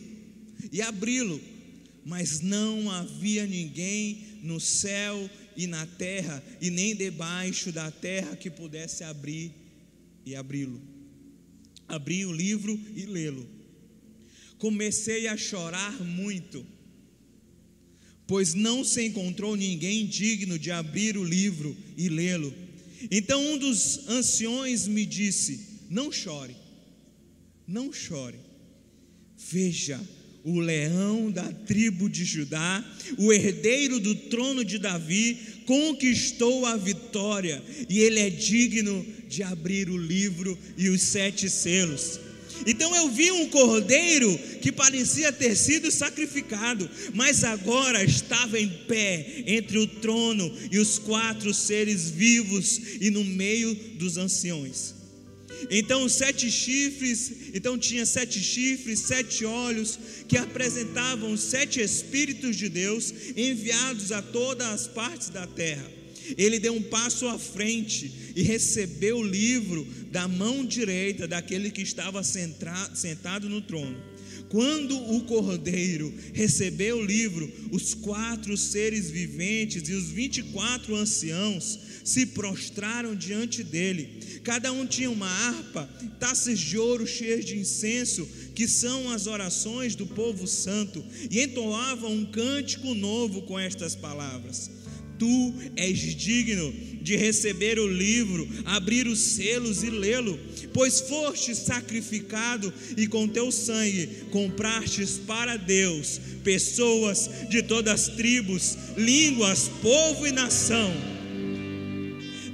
e 0.71 0.83
abri-lo? 0.83 1.41
Mas 2.05 2.41
não 2.41 2.91
havia 2.91 3.47
ninguém 3.47 4.19
no 4.43 4.61
céu 4.61 5.31
e 5.57 5.67
na 5.67 5.87
terra, 5.87 6.43
e 6.61 6.71
nem 6.71 6.95
debaixo 6.95 7.73
da 7.73 7.91
terra 7.91 8.37
que 8.37 8.51
pudesse 8.51 9.05
abrir 9.05 9.53
e 10.25 10.35
abri-lo. 10.35 10.81
Abri 11.87 12.25
o 12.25 12.33
livro 12.33 12.79
e 12.95 13.05
lê-lo. 13.07 13.49
Comecei 14.59 15.27
a 15.29 15.37
chorar 15.37 16.03
muito, 16.03 16.67
pois 18.27 18.55
não 18.55 18.83
se 18.83 19.05
encontrou 19.05 19.57
ninguém 19.57 20.07
digno 20.07 20.59
de 20.59 20.71
abrir 20.71 21.17
o 21.19 21.25
livro 21.25 21.77
e 21.97 22.09
lê-lo. 22.09 22.55
Então 23.11 23.45
um 23.53 23.59
dos 23.59 24.09
anciões 24.09 24.87
me 24.87 25.05
disse: 25.05 25.83
Não 25.91 26.11
chore, 26.11 26.57
não 27.67 27.93
chore. 27.93 28.39
Veja, 29.37 30.01
o 30.45 30.61
leão 30.61 31.31
da 31.31 31.43
tribo 31.43 32.09
de 32.09 32.23
Judá, 32.23 32.85
o 33.17 33.33
herdeiro 33.33 33.99
do 33.99 34.15
trono 34.15 34.63
de 34.63 34.79
Davi, 34.79 35.39
conquistou 35.65 36.67
a 36.67 36.77
vitória 36.77 37.63
e 37.89 38.01
ele 38.01 38.21
é 38.21 38.29
digno 38.29 39.05
de 39.27 39.43
abrir 39.43 39.89
o 39.89 39.97
livro 39.97 40.57
e 40.77 40.91
os 40.91 41.01
sete 41.01 41.49
selos. 41.49 42.21
Então 42.67 42.95
eu 42.95 43.11
vi 43.11 43.33
um 43.33 43.49
cordeiro 43.49 44.39
que 44.61 44.71
parecia 44.71 45.33
ter 45.33 45.57
sido 45.57 45.91
sacrificado, 45.91 46.89
mas 47.15 47.43
agora 47.43 48.05
estava 48.05 48.61
em 48.61 48.69
pé 48.69 49.45
entre 49.47 49.79
o 49.79 49.87
trono 49.87 50.55
e 50.71 50.79
os 50.79 50.99
quatro 50.99 51.53
seres 51.55 52.11
vivos 52.11 52.81
e 53.01 53.11
no 53.11 53.25
meio 53.25 53.75
dos 53.97 54.19
anciões. 54.19 55.04
Então 55.71 56.09
sete 56.09 56.51
chifres, 56.51 57.33
então 57.55 57.79
tinha 57.79 58.05
sete 58.05 58.41
chifres, 58.41 59.01
sete 59.01 59.45
olhos 59.45 59.99
que 60.29 60.37
apresentavam 60.37 61.37
sete 61.37 61.81
espíritos 61.81 62.57
de 62.57 62.69
Deus 62.69 63.13
enviados 63.37 64.13
a 64.13 64.21
todas 64.21 64.67
as 64.67 64.87
partes 64.87 65.29
da 65.29 65.47
terra. 65.47 65.91
Ele 66.39 66.59
deu 66.59 66.75
um 66.75 66.83
passo 66.83 67.29
à 67.29 67.39
frente 67.39 68.11
e 68.35 68.43
recebeu 68.43 69.19
o 69.19 69.27
livro 69.27 69.87
da 70.11 70.27
mão 70.27 70.65
direita 70.65 71.29
daquele 71.29 71.71
que 71.71 71.83
estava 71.83 72.23
sentado 72.23 73.49
no 73.49 73.61
trono. 73.61 74.15
Quando 74.49 74.97
o 74.97 75.23
cordeiro 75.23 76.13
recebeu 76.33 76.99
o 76.99 77.05
livro, 77.05 77.51
os 77.73 77.93
quatro 77.93 78.57
seres 78.57 79.11
viventes 79.11 79.89
e 79.89 79.93
os 79.93 80.11
vinte 80.11 80.39
e 80.39 80.43
quatro 80.45 80.95
anciãos 80.95 81.79
se 82.05 82.27
prostraram 82.27 83.17
diante 83.17 83.65
dele. 83.65 84.41
Cada 84.45 84.71
um 84.71 84.87
tinha 84.87 85.11
uma 85.11 85.27
harpa, 85.27 85.89
taças 86.21 86.61
de 86.61 86.77
ouro 86.77 87.07
cheias 87.07 87.45
de 87.45 87.57
incenso, 87.57 88.29
que 88.55 88.69
são 88.69 89.11
as 89.11 89.27
orações 89.27 89.97
do 89.97 90.07
povo 90.07 90.47
santo, 90.47 91.03
e 91.31 91.43
entoavam 91.43 92.13
um 92.13 92.27
cântico 92.27 92.95
novo 92.95 93.43
com 93.43 93.59
estas 93.59 93.97
palavras: 93.97 94.71
Tu 95.19 95.55
és 95.77 95.99
digno 95.99 96.73
de 97.01 97.17
receber 97.17 97.79
o 97.79 97.87
livro, 97.87 98.47
abrir 98.65 99.07
os 99.07 99.19
selos 99.19 99.83
e 99.83 99.91
lê-lo, 99.91 100.39
pois 100.73 101.01
foste 101.01 101.55
sacrificado 101.55 102.73
e 102.97 103.07
com 103.07 103.29
teu 103.29 103.51
sangue 103.53 104.09
comprastes 104.31 105.19
para 105.19 105.57
Deus 105.57 106.21
pessoas 106.43 107.31
de 107.49 107.63
todas 107.63 108.09
as 108.09 108.17
tribos, 108.17 108.77
línguas, 108.97 109.71
povo 109.83 110.27
e 110.27 110.33
nação. 110.33 111.14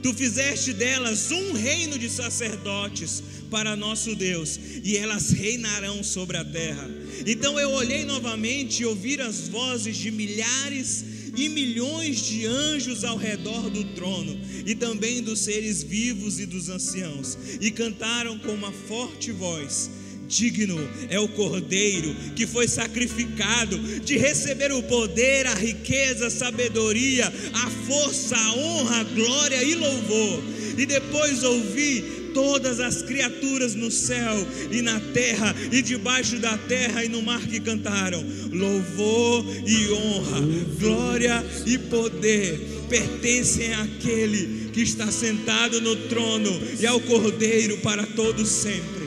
Tu 0.03 0.15
fizeste 0.15 0.73
delas 0.73 1.31
um 1.31 1.53
reino 1.53 1.99
de 1.99 2.09
sacerdotes 2.09 3.23
para 3.51 3.77
nosso 3.77 4.15
Deus, 4.15 4.59
e 4.83 4.97
elas 4.97 5.31
reinarão 5.31 6.03
sobre 6.03 6.37
a 6.37 6.45
terra. 6.45 6.89
Então 7.27 7.59
eu 7.59 7.71
olhei 7.71 8.05
novamente 8.05 8.83
e 8.83 8.87
ouvi 8.87 9.21
as 9.21 9.49
vozes 9.49 9.97
de 9.97 10.11
milhares 10.11 11.05
e 11.37 11.49
milhões 11.49 12.25
de 12.25 12.47
anjos 12.47 13.05
ao 13.05 13.17
redor 13.17 13.69
do 13.69 13.85
trono, 13.95 14.41
e 14.65 14.75
também 14.75 15.23
dos 15.23 15.41
seres 15.41 15.83
vivos 15.83 16.39
e 16.39 16.47
dos 16.47 16.69
anciãos, 16.69 17.37
e 17.61 17.71
cantaram 17.71 18.39
com 18.39 18.53
uma 18.53 18.73
forte 18.73 19.33
voz: 19.33 19.91
Digno 20.31 20.79
é 21.09 21.19
o 21.19 21.27
cordeiro 21.27 22.15
que 22.37 22.47
foi 22.47 22.69
sacrificado 22.69 23.77
de 24.01 24.17
receber 24.17 24.71
o 24.71 24.81
poder, 24.85 25.45
a 25.49 25.55
riqueza, 25.55 26.29
a 26.29 26.31
sabedoria, 26.31 27.27
a 27.53 27.71
força, 27.89 28.37
a 28.37 28.55
honra, 28.55 29.01
a 29.01 29.05
glória 29.05 29.65
e 29.65 29.75
louvor. 29.75 30.41
E 30.79 30.87
depois 30.87 31.43
ouvi 31.43 32.31
todas 32.33 32.79
as 32.79 33.03
criaturas 33.03 33.75
no 33.75 33.91
céu 33.91 34.47
e 34.71 34.81
na 34.81 35.01
terra 35.01 35.53
e 35.73 35.83
debaixo 35.83 36.39
da 36.39 36.57
terra 36.57 37.05
e 37.05 37.09
no 37.09 37.23
mar 37.23 37.41
que 37.41 37.59
cantaram: 37.59 38.25
louvor 38.53 39.45
e 39.67 39.91
honra, 39.91 40.41
glória 40.79 41.45
e 41.67 41.77
poder 41.77 42.85
pertencem 42.89 43.75
àquele 43.75 44.71
que 44.73 44.83
está 44.83 45.11
sentado 45.11 45.81
no 45.81 45.97
trono 46.09 46.51
e 46.81 46.87
ao 46.87 47.01
Cordeiro 47.01 47.79
para 47.79 48.07
todos 48.07 48.49
sempre. 48.49 49.00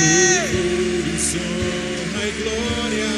Louvores, 0.00 1.34
honra 1.36 2.22
e 2.26 2.32
glória, 2.42 3.12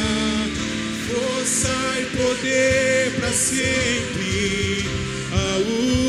força 1.08 1.76
e 2.00 2.04
poder 2.16 3.12
para 3.18 3.32
sempre 3.32 4.84
ao 5.32 5.60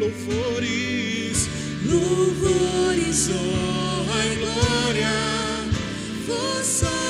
Louvores, 0.00 1.48
Louvores, 1.84 3.28
honra 3.30 4.20
e 4.26 4.36
glória. 4.36 5.14
força 6.26 7.01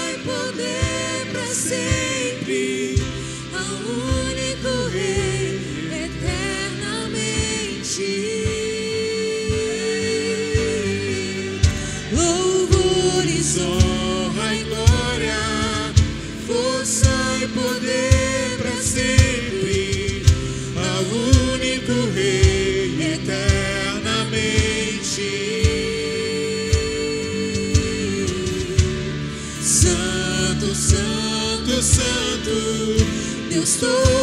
Deus 33.82 34.21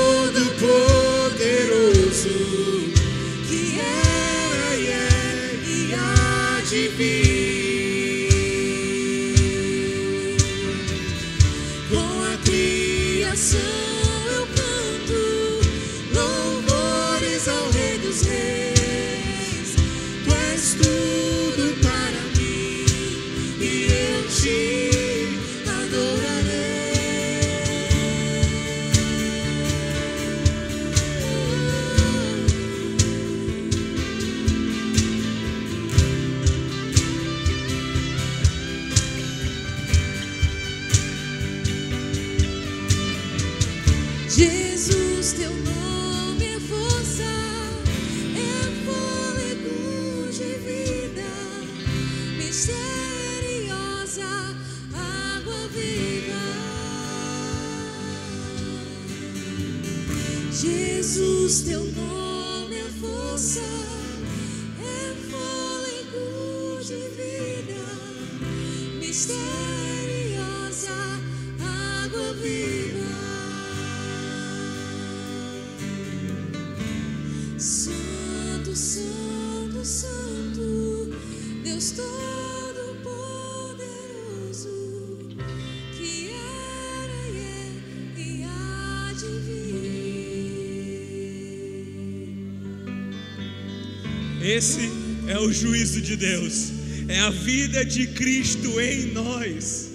Esse 94.42 94.90
é 95.28 95.38
o 95.38 95.52
juízo 95.52 96.02
de 96.02 96.16
Deus, 96.16 96.72
é 97.10 97.20
a 97.20 97.30
vida 97.30 97.84
de 97.84 98.08
Cristo 98.08 98.80
em 98.80 99.08
nós. 99.08 99.90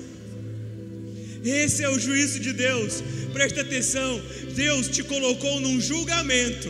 Esse 1.43 1.83
é 1.83 1.89
o 1.89 1.99
juízo 1.99 2.41
de 2.41 2.53
Deus, 2.53 3.03
presta 3.33 3.63
atenção. 3.63 4.21
Deus 4.55 4.89
te 4.89 5.03
colocou 5.03 5.61
num 5.61 5.81
julgamento, 5.81 6.69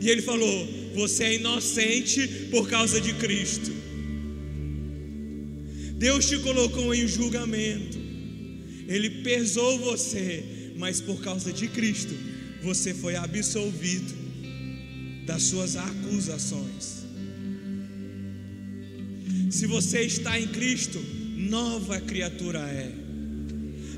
e 0.00 0.10
Ele 0.10 0.20
falou: 0.20 0.68
Você 0.94 1.24
é 1.24 1.34
inocente 1.36 2.28
por 2.50 2.68
causa 2.68 3.00
de 3.00 3.14
Cristo. 3.14 3.72
Deus 5.94 6.28
te 6.28 6.38
colocou 6.40 6.94
em 6.94 7.08
julgamento, 7.08 7.98
Ele 8.86 9.08
pesou 9.22 9.78
você, 9.78 10.44
mas 10.76 11.00
por 11.00 11.22
causa 11.22 11.50
de 11.50 11.68
Cristo, 11.68 12.14
você 12.62 12.92
foi 12.92 13.16
absolvido 13.16 14.25
das 15.26 15.42
suas 15.42 15.76
acusações. 15.76 17.04
Se 19.50 19.66
você 19.66 20.02
está 20.02 20.38
em 20.38 20.46
Cristo, 20.46 21.04
nova 21.36 22.00
criatura 22.00 22.60
é. 22.60 22.92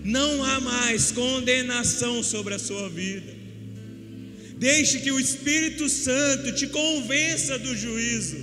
Não 0.05 0.43
há 0.43 0.59
mais 0.61 1.13
condenação 1.13 2.23
sobre 2.23 2.55
a 2.55 2.59
sua 2.59 2.89
vida. 2.89 3.37
Deixe 4.57 5.01
que 5.01 5.13
o 5.13 5.21
Espírito 5.21 5.89
Santo 5.89 6.53
te 6.53 6.67
convença 6.69 7.59
do 7.59 7.77
juízo. 7.77 8.37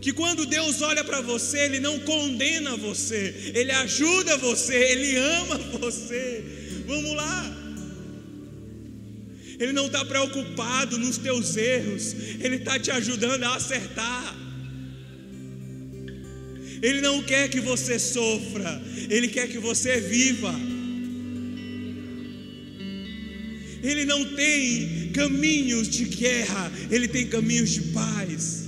Que 0.00 0.12
quando 0.12 0.44
Deus 0.44 0.82
olha 0.82 1.04
para 1.04 1.20
você, 1.20 1.60
Ele 1.60 1.78
não 1.78 2.00
condena 2.00 2.76
você, 2.76 3.52
Ele 3.54 3.70
ajuda 3.70 4.36
você, 4.36 4.74
Ele 4.74 5.16
ama 5.16 5.56
você. 5.78 6.42
Vamos 6.86 7.14
lá. 7.14 7.61
Ele 9.62 9.72
não 9.72 9.86
está 9.86 10.04
preocupado 10.04 10.98
nos 10.98 11.18
teus 11.18 11.56
erros, 11.56 12.16
Ele 12.40 12.56
está 12.56 12.80
te 12.80 12.90
ajudando 12.90 13.44
a 13.44 13.54
acertar. 13.54 14.36
Ele 16.82 17.00
não 17.00 17.22
quer 17.22 17.48
que 17.48 17.60
você 17.60 17.96
sofra, 17.96 18.82
Ele 19.08 19.28
quer 19.28 19.46
que 19.46 19.58
você 19.58 20.00
viva. 20.00 20.52
Ele 23.84 24.04
não 24.04 24.24
tem 24.34 25.12
caminhos 25.12 25.88
de 25.88 26.06
guerra, 26.06 26.72
Ele 26.90 27.06
tem 27.06 27.28
caminhos 27.28 27.70
de 27.70 27.82
paz. 27.92 28.64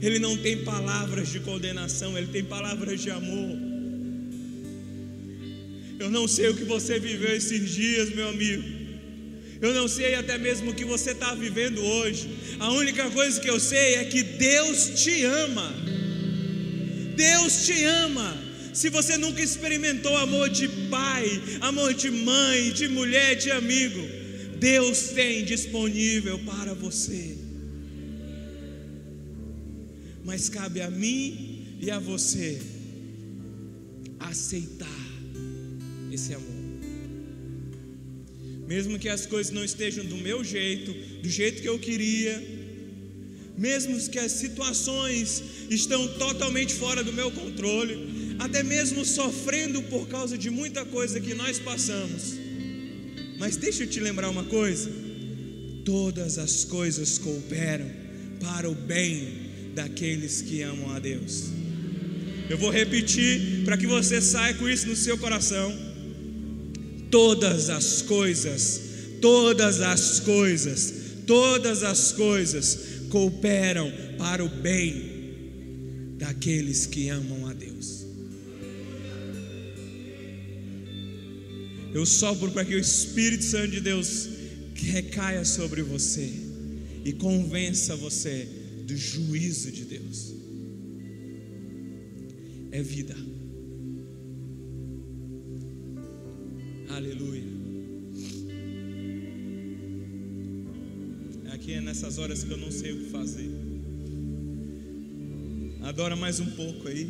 Ele 0.00 0.18
não 0.18 0.38
tem 0.38 0.64
palavras 0.64 1.28
de 1.28 1.40
condenação, 1.40 2.16
Ele 2.16 2.28
tem 2.28 2.42
palavras 2.42 2.98
de 2.98 3.10
amor. 3.10 3.69
Eu 6.00 6.10
não 6.10 6.26
sei 6.26 6.48
o 6.48 6.56
que 6.56 6.64
você 6.64 6.98
viveu 6.98 7.36
esses 7.36 7.70
dias, 7.70 8.08
meu 8.14 8.30
amigo. 8.30 8.64
Eu 9.60 9.74
não 9.74 9.86
sei 9.86 10.14
até 10.14 10.38
mesmo 10.38 10.70
o 10.70 10.74
que 10.74 10.86
você 10.86 11.10
está 11.10 11.34
vivendo 11.34 11.78
hoje. 11.78 12.26
A 12.58 12.72
única 12.72 13.10
coisa 13.10 13.38
que 13.38 13.50
eu 13.50 13.60
sei 13.60 13.96
é 13.96 14.04
que 14.04 14.22
Deus 14.22 15.02
te 15.02 15.24
ama. 15.24 15.70
Deus 17.14 17.66
te 17.66 17.84
ama. 17.84 18.28
Se 18.72 18.88
você 18.88 19.18
nunca 19.18 19.42
experimentou 19.42 20.16
amor 20.16 20.48
de 20.48 20.68
pai, 20.88 21.26
amor 21.60 21.92
de 21.92 22.10
mãe, 22.10 22.72
de 22.72 22.88
mulher, 22.88 23.34
de 23.34 23.50
amigo, 23.50 24.00
Deus 24.58 25.08
tem 25.08 25.44
disponível 25.44 26.38
para 26.46 26.72
você. 26.72 27.36
Mas 30.24 30.48
cabe 30.48 30.80
a 30.80 30.88
mim 30.88 31.76
e 31.78 31.90
a 31.90 31.98
você 31.98 32.58
aceitar 34.18 34.99
esse 36.20 36.34
amor. 36.34 36.60
Mesmo 38.68 38.98
que 38.98 39.08
as 39.08 39.24
coisas 39.26 39.52
não 39.52 39.64
estejam 39.64 40.04
do 40.04 40.16
meu 40.16 40.44
jeito, 40.44 40.92
do 41.22 41.28
jeito 41.28 41.62
que 41.62 41.68
eu 41.68 41.78
queria, 41.78 42.34
mesmo 43.56 43.98
que 44.08 44.18
as 44.18 44.32
situações 44.32 45.42
estão 45.70 46.06
totalmente 46.24 46.74
fora 46.74 47.02
do 47.02 47.12
meu 47.12 47.30
controle, 47.30 48.36
até 48.38 48.62
mesmo 48.62 49.04
sofrendo 49.04 49.82
por 49.84 50.06
causa 50.08 50.38
de 50.38 50.50
muita 50.50 50.84
coisa 50.84 51.20
que 51.20 51.34
nós 51.34 51.58
passamos. 51.58 52.34
Mas 53.38 53.56
deixa 53.56 53.82
eu 53.84 53.88
te 53.88 53.98
lembrar 53.98 54.28
uma 54.28 54.44
coisa: 54.44 54.88
todas 55.84 56.38
as 56.38 56.64
coisas 56.64 57.18
cooperam 57.18 57.90
para 58.40 58.70
o 58.70 58.74
bem 58.74 59.50
daqueles 59.74 60.42
que 60.42 60.62
amam 60.62 60.90
a 60.94 60.98
Deus. 60.98 61.46
Eu 62.48 62.58
vou 62.58 62.70
repetir 62.70 63.64
para 63.64 63.76
que 63.76 63.86
você 63.86 64.20
saia 64.20 64.54
com 64.54 64.68
isso 64.68 64.86
no 64.86 64.96
seu 64.96 65.18
coração. 65.18 65.89
Todas 67.10 67.68
as 67.70 68.02
coisas, 68.02 68.80
todas 69.20 69.80
as 69.80 70.20
coisas, 70.20 70.94
todas 71.26 71.82
as 71.82 72.12
coisas 72.12 72.78
cooperam 73.10 73.92
para 74.16 74.44
o 74.44 74.48
bem 74.48 75.10
daqueles 76.18 76.86
que 76.86 77.08
amam 77.08 77.46
a 77.46 77.52
Deus. 77.52 78.06
Eu 81.92 82.06
sopro 82.06 82.50
para 82.52 82.64
que 82.64 82.74
o 82.74 82.78
Espírito 82.78 83.42
Santo 83.44 83.72
de 83.72 83.80
Deus 83.80 84.28
recaia 84.74 85.44
sobre 85.44 85.82
você 85.82 86.30
e 87.04 87.12
convença 87.12 87.96
você 87.96 88.46
do 88.86 88.96
juízo 88.96 89.72
de 89.72 89.84
Deus. 89.84 90.34
É 92.70 92.82
vida. 92.82 93.16
Aleluia. 96.94 97.44
Aqui 101.52 101.74
é 101.74 101.80
nessas 101.80 102.18
horas 102.18 102.42
que 102.42 102.50
eu 102.50 102.56
não 102.56 102.70
sei 102.72 102.92
o 102.92 103.04
que 103.04 103.10
fazer. 103.10 103.48
Adora 105.82 106.16
mais 106.16 106.40
um 106.40 106.50
pouco 106.50 106.88
aí. 106.88 107.08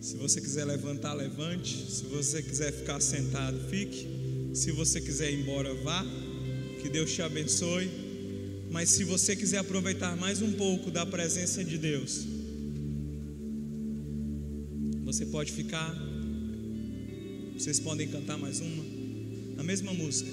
Se 0.00 0.16
você 0.16 0.40
quiser 0.42 0.66
levantar, 0.66 1.14
levante. 1.14 1.90
Se 1.90 2.04
você 2.04 2.42
quiser 2.42 2.72
ficar 2.72 3.00
sentado, 3.00 3.58
fique. 3.70 4.06
Se 4.52 4.72
você 4.72 5.00
quiser 5.00 5.32
ir 5.32 5.40
embora, 5.40 5.72
vá. 5.74 6.04
Que 6.82 6.90
Deus 6.90 7.12
te 7.12 7.22
abençoe. 7.22 7.90
Mas 8.70 8.90
se 8.90 9.04
você 9.04 9.34
quiser 9.34 9.58
aproveitar 9.58 10.16
mais 10.16 10.42
um 10.42 10.52
pouco 10.52 10.90
da 10.90 11.06
presença 11.06 11.64
de 11.64 11.78
Deus, 11.78 12.26
você 15.04 15.24
pode 15.26 15.50
ficar. 15.50 16.11
Vocês 17.62 17.78
podem 17.78 18.08
cantar 18.08 18.36
mais 18.36 18.58
uma. 18.58 18.84
A 19.56 19.62
mesma 19.62 19.94
música. 19.94 20.28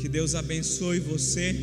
Que 0.00 0.08
Deus 0.08 0.34
abençoe 0.34 0.98
você. 0.98 1.54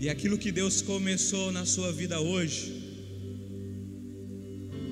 E 0.00 0.08
aquilo 0.08 0.38
que 0.38 0.50
Deus 0.50 0.80
começou 0.80 1.52
na 1.52 1.66
sua 1.66 1.92
vida 1.92 2.18
hoje, 2.18 2.72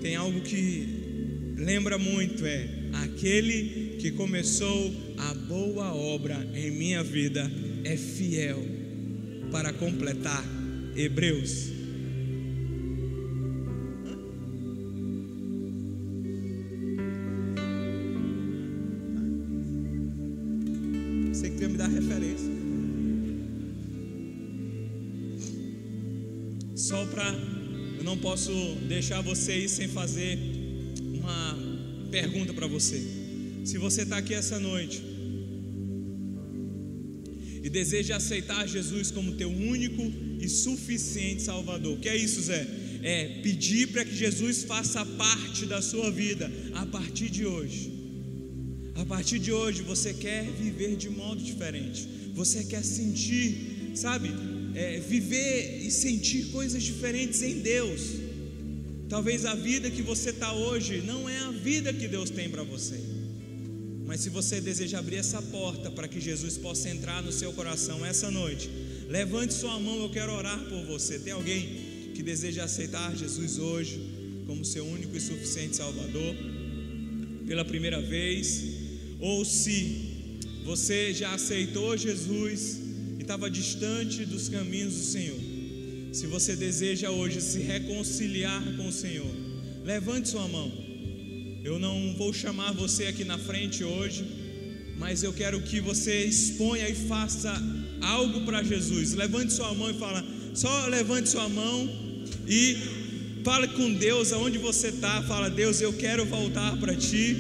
tem 0.03 0.15
algo 0.15 0.43
que 0.43 1.55
lembra 1.57 1.97
muito: 1.97 2.45
é 2.45 2.69
aquele 3.03 3.97
que 3.99 4.11
começou 4.11 4.95
a 5.17 5.33
boa 5.33 5.95
obra 5.95 6.47
em 6.55 6.71
minha 6.71 7.03
vida 7.03 7.51
é 7.83 7.97
fiel 7.97 8.63
para 9.51 9.73
completar. 9.73 10.45
Hebreus. 10.95 11.82
Posso 28.43 28.75
deixar 28.89 29.21
você 29.21 29.57
ir 29.57 29.69
sem 29.69 29.87
fazer 29.87 30.37
uma 31.01 31.57
pergunta 32.11 32.53
para 32.53 32.67
você. 32.67 33.01
Se 33.65 33.79
você 33.79 34.03
está 34.03 34.17
aqui 34.17 34.35
essa 34.35 34.59
noite 34.59 35.01
e 37.63 37.71
deseja 37.71 38.17
aceitar 38.17 38.67
Jesus 38.67 39.13
como 39.13 39.37
teu 39.37 39.49
único 39.49 40.03
e 40.41 40.49
suficiente 40.49 41.41
Salvador, 41.43 42.01
que 42.01 42.09
é 42.09 42.17
isso, 42.17 42.43
Zé? 42.43 42.67
É 43.01 43.41
pedir 43.45 43.93
para 43.93 44.05
que 44.05 44.17
Jesus 44.17 44.65
faça 44.65 45.07
parte 45.07 45.65
da 45.65 45.81
sua 45.81 46.11
vida 46.11 46.51
a 46.75 46.85
partir 46.85 47.31
de 47.31 47.47
hoje. 47.47 47.93
A 48.97 49.05
partir 49.05 49.39
de 49.39 49.53
hoje 49.53 49.83
você 49.83 50.13
quer 50.13 50.51
viver 50.51 50.97
de 50.97 51.09
modo 51.09 51.41
diferente. 51.41 52.09
Você 52.35 52.65
quer 52.65 52.83
sentir, 52.83 53.93
sabe, 53.95 54.31
é, 54.75 54.99
viver 54.99 55.87
e 55.87 55.93
sentir 55.93 56.47
coisas 56.47 56.83
diferentes 56.83 57.41
em 57.43 57.61
Deus. 57.61 58.22
Talvez 59.13 59.45
a 59.45 59.55
vida 59.55 59.91
que 59.91 60.01
você 60.01 60.31
está 60.31 60.55
hoje 60.55 61.03
não 61.03 61.29
é 61.29 61.37
a 61.41 61.51
vida 61.51 61.93
que 61.93 62.09
Deus 62.09 62.31
tem 62.31 62.49
para 62.49 62.63
você. 62.63 62.99
Mas 64.07 64.21
se 64.21 64.31
você 64.31 64.59
deseja 64.59 65.01
abrir 65.01 65.17
essa 65.17 65.43
porta 65.43 65.91
para 65.91 66.09
que 66.09 66.19
Jesus 66.19 66.57
possa 66.57 66.89
entrar 66.89 67.23
no 67.23 67.31
seu 67.31 67.53
coração 67.53 68.07
essa 68.07 68.31
noite, 68.31 68.71
levante 69.11 69.53
sua 69.53 69.79
mão, 69.79 70.01
eu 70.01 70.09
quero 70.09 70.33
orar 70.33 70.59
por 70.65 70.83
você. 70.87 71.19
Tem 71.19 71.35
alguém 71.35 72.13
que 72.15 72.23
deseja 72.23 72.65
aceitar 72.65 73.15
Jesus 73.15 73.59
hoje 73.59 74.01
como 74.47 74.65
seu 74.65 74.87
único 74.87 75.15
e 75.15 75.21
suficiente 75.21 75.77
Salvador 75.77 76.35
pela 77.47 77.67
primeira 77.67 78.01
vez? 78.01 78.65
Ou 79.21 79.45
se 79.45 80.31
você 80.65 81.13
já 81.13 81.35
aceitou 81.35 81.99
Jesus 81.99 82.79
e 83.19 83.21
estava 83.21 83.51
distante 83.51 84.25
dos 84.25 84.49
caminhos 84.49 84.95
do 84.95 85.05
Senhor, 85.05 85.52
se 86.13 86.27
você 86.27 86.55
deseja 86.55 87.11
hoje 87.11 87.41
se 87.41 87.59
reconciliar 87.61 88.63
com 88.77 88.89
o 88.89 88.93
Senhor, 88.93 89.35
levante 89.83 90.29
sua 90.29 90.47
mão. 90.47 90.71
Eu 91.65 91.79
não 91.79 92.15
vou 92.17 92.35
chamar 92.35 92.73
você 92.73 93.07
aqui 93.07 93.25
na 93.25 93.39
frente 93.39 93.83
hoje, 93.83 94.25
mas 94.99 95.23
eu 95.23 95.33
quero 95.33 95.63
que 95.63 95.81
você 95.81 96.25
exponha 96.25 96.87
e 96.87 96.95
faça 96.95 97.51
algo 98.03 98.43
para 98.43 98.63
Jesus. 98.63 99.15
Levante 99.15 99.55
sua 99.55 99.73
mão 99.73 99.91
e 99.91 99.95
fala, 99.95 100.23
só 100.55 100.87
levante 100.87 101.31
sua 101.31 101.49
mão 101.49 101.89
e 102.47 102.77
fale 103.43 103.69
com 103.69 103.95
Deus 103.95 104.35
aonde 104.35 104.59
você 104.59 104.89
está. 104.89 105.23
Fala, 105.23 105.49
Deus, 105.49 105.81
eu 105.81 105.95
quero 105.95 106.27
voltar 106.27 106.77
para 106.77 106.95
Ti. 106.95 107.37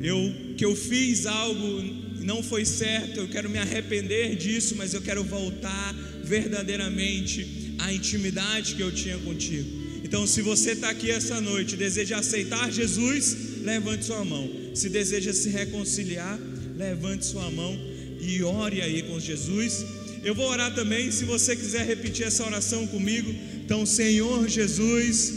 Eu 0.00 0.32
que 0.56 0.64
eu 0.64 0.76
fiz 0.76 1.26
algo 1.26 1.82
não 2.20 2.44
foi 2.44 2.64
certo. 2.64 3.18
Eu 3.18 3.28
quero 3.28 3.50
me 3.50 3.58
arrepender 3.58 4.36
disso, 4.36 4.76
mas 4.76 4.94
eu 4.94 5.02
quero 5.02 5.24
voltar 5.24 5.92
verdadeiramente 6.22 7.61
à 7.82 7.92
intimidade 7.92 8.74
que 8.74 8.82
eu 8.82 8.92
tinha 8.92 9.18
contigo. 9.18 9.68
Então, 10.04 10.26
se 10.26 10.40
você 10.42 10.72
está 10.72 10.90
aqui 10.90 11.10
essa 11.10 11.40
noite 11.40 11.74
e 11.74 11.76
deseja 11.76 12.18
aceitar 12.18 12.70
Jesus, 12.70 13.36
levante 13.62 14.04
sua 14.04 14.24
mão. 14.24 14.48
Se 14.74 14.88
deseja 14.88 15.32
se 15.32 15.48
reconciliar, 15.48 16.38
levante 16.76 17.24
sua 17.24 17.50
mão 17.50 17.78
e 18.20 18.42
ore 18.42 18.80
aí 18.80 19.02
com 19.02 19.18
Jesus. 19.18 19.84
Eu 20.22 20.34
vou 20.34 20.48
orar 20.48 20.74
também, 20.74 21.10
se 21.10 21.24
você 21.24 21.56
quiser 21.56 21.84
repetir 21.86 22.26
essa 22.26 22.44
oração 22.44 22.86
comigo. 22.86 23.34
Então, 23.64 23.84
Senhor 23.84 24.48
Jesus, 24.48 25.32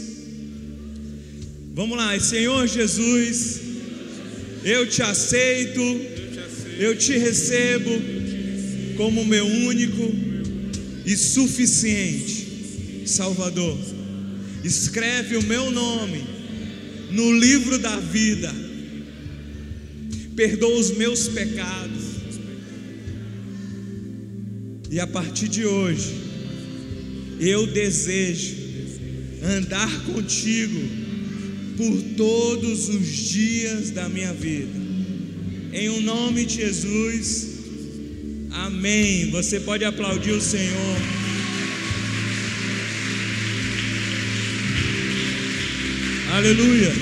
vamos 1.74 1.96
lá, 1.96 2.18
Senhor 2.20 2.66
Jesus, 2.66 3.60
eu 4.62 4.86
te 4.86 5.02
aceito, 5.02 5.80
eu 6.78 6.96
te 6.96 7.16
recebo 7.16 7.90
como 8.96 9.24
meu 9.24 9.46
único 9.46 10.14
e 11.06 11.16
suficiente 11.16 12.35
Salvador. 13.06 13.78
Escreve 14.64 15.36
o 15.36 15.42
meu 15.42 15.70
nome 15.70 16.24
no 17.10 17.38
livro 17.38 17.78
da 17.78 17.96
vida, 17.98 18.52
perdoa 20.34 20.78
os 20.78 20.90
meus 20.90 21.28
pecados, 21.28 22.04
e 24.90 25.00
a 25.00 25.06
partir 25.06 25.48
de 25.48 25.64
hoje, 25.64 26.14
eu 27.40 27.66
desejo 27.66 28.56
andar 29.42 30.04
contigo 30.06 30.80
por 31.76 32.02
todos 32.16 32.88
os 32.88 33.06
dias 33.06 33.90
da 33.90 34.08
minha 34.08 34.32
vida. 34.32 34.86
Em 35.72 35.90
o 35.90 36.00
nome 36.00 36.46
de 36.46 36.54
Jesus, 36.54 37.48
amém. 38.50 39.30
Você 39.30 39.60
pode 39.60 39.84
aplaudir 39.84 40.30
o 40.30 40.40
Senhor. 40.40 40.96
Aleluia. 46.36 46.92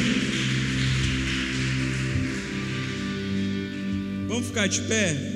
Vamos 4.29 4.47
ficar 4.47 4.69
de 4.69 4.81
pé? 4.83 5.34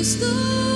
Deus 0.00 0.14
Todo-Poderoso, 0.14 0.69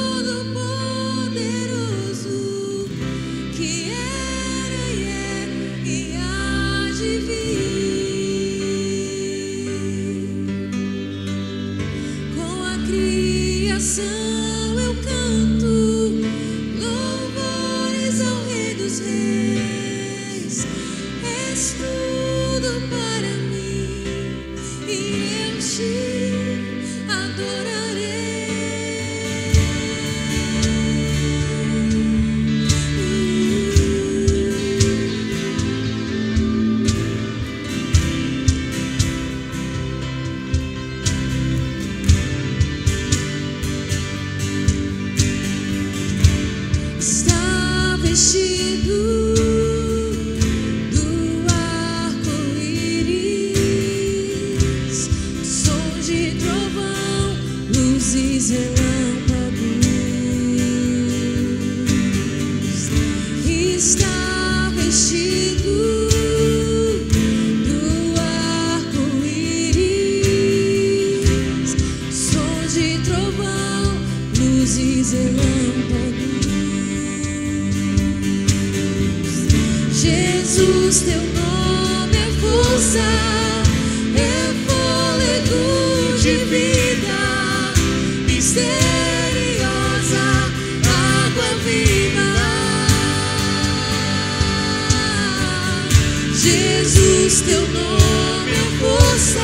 Jesus, 96.45 97.40
teu 97.40 97.66
nome 97.68 98.51
é 98.53 98.78
força, 98.78 99.40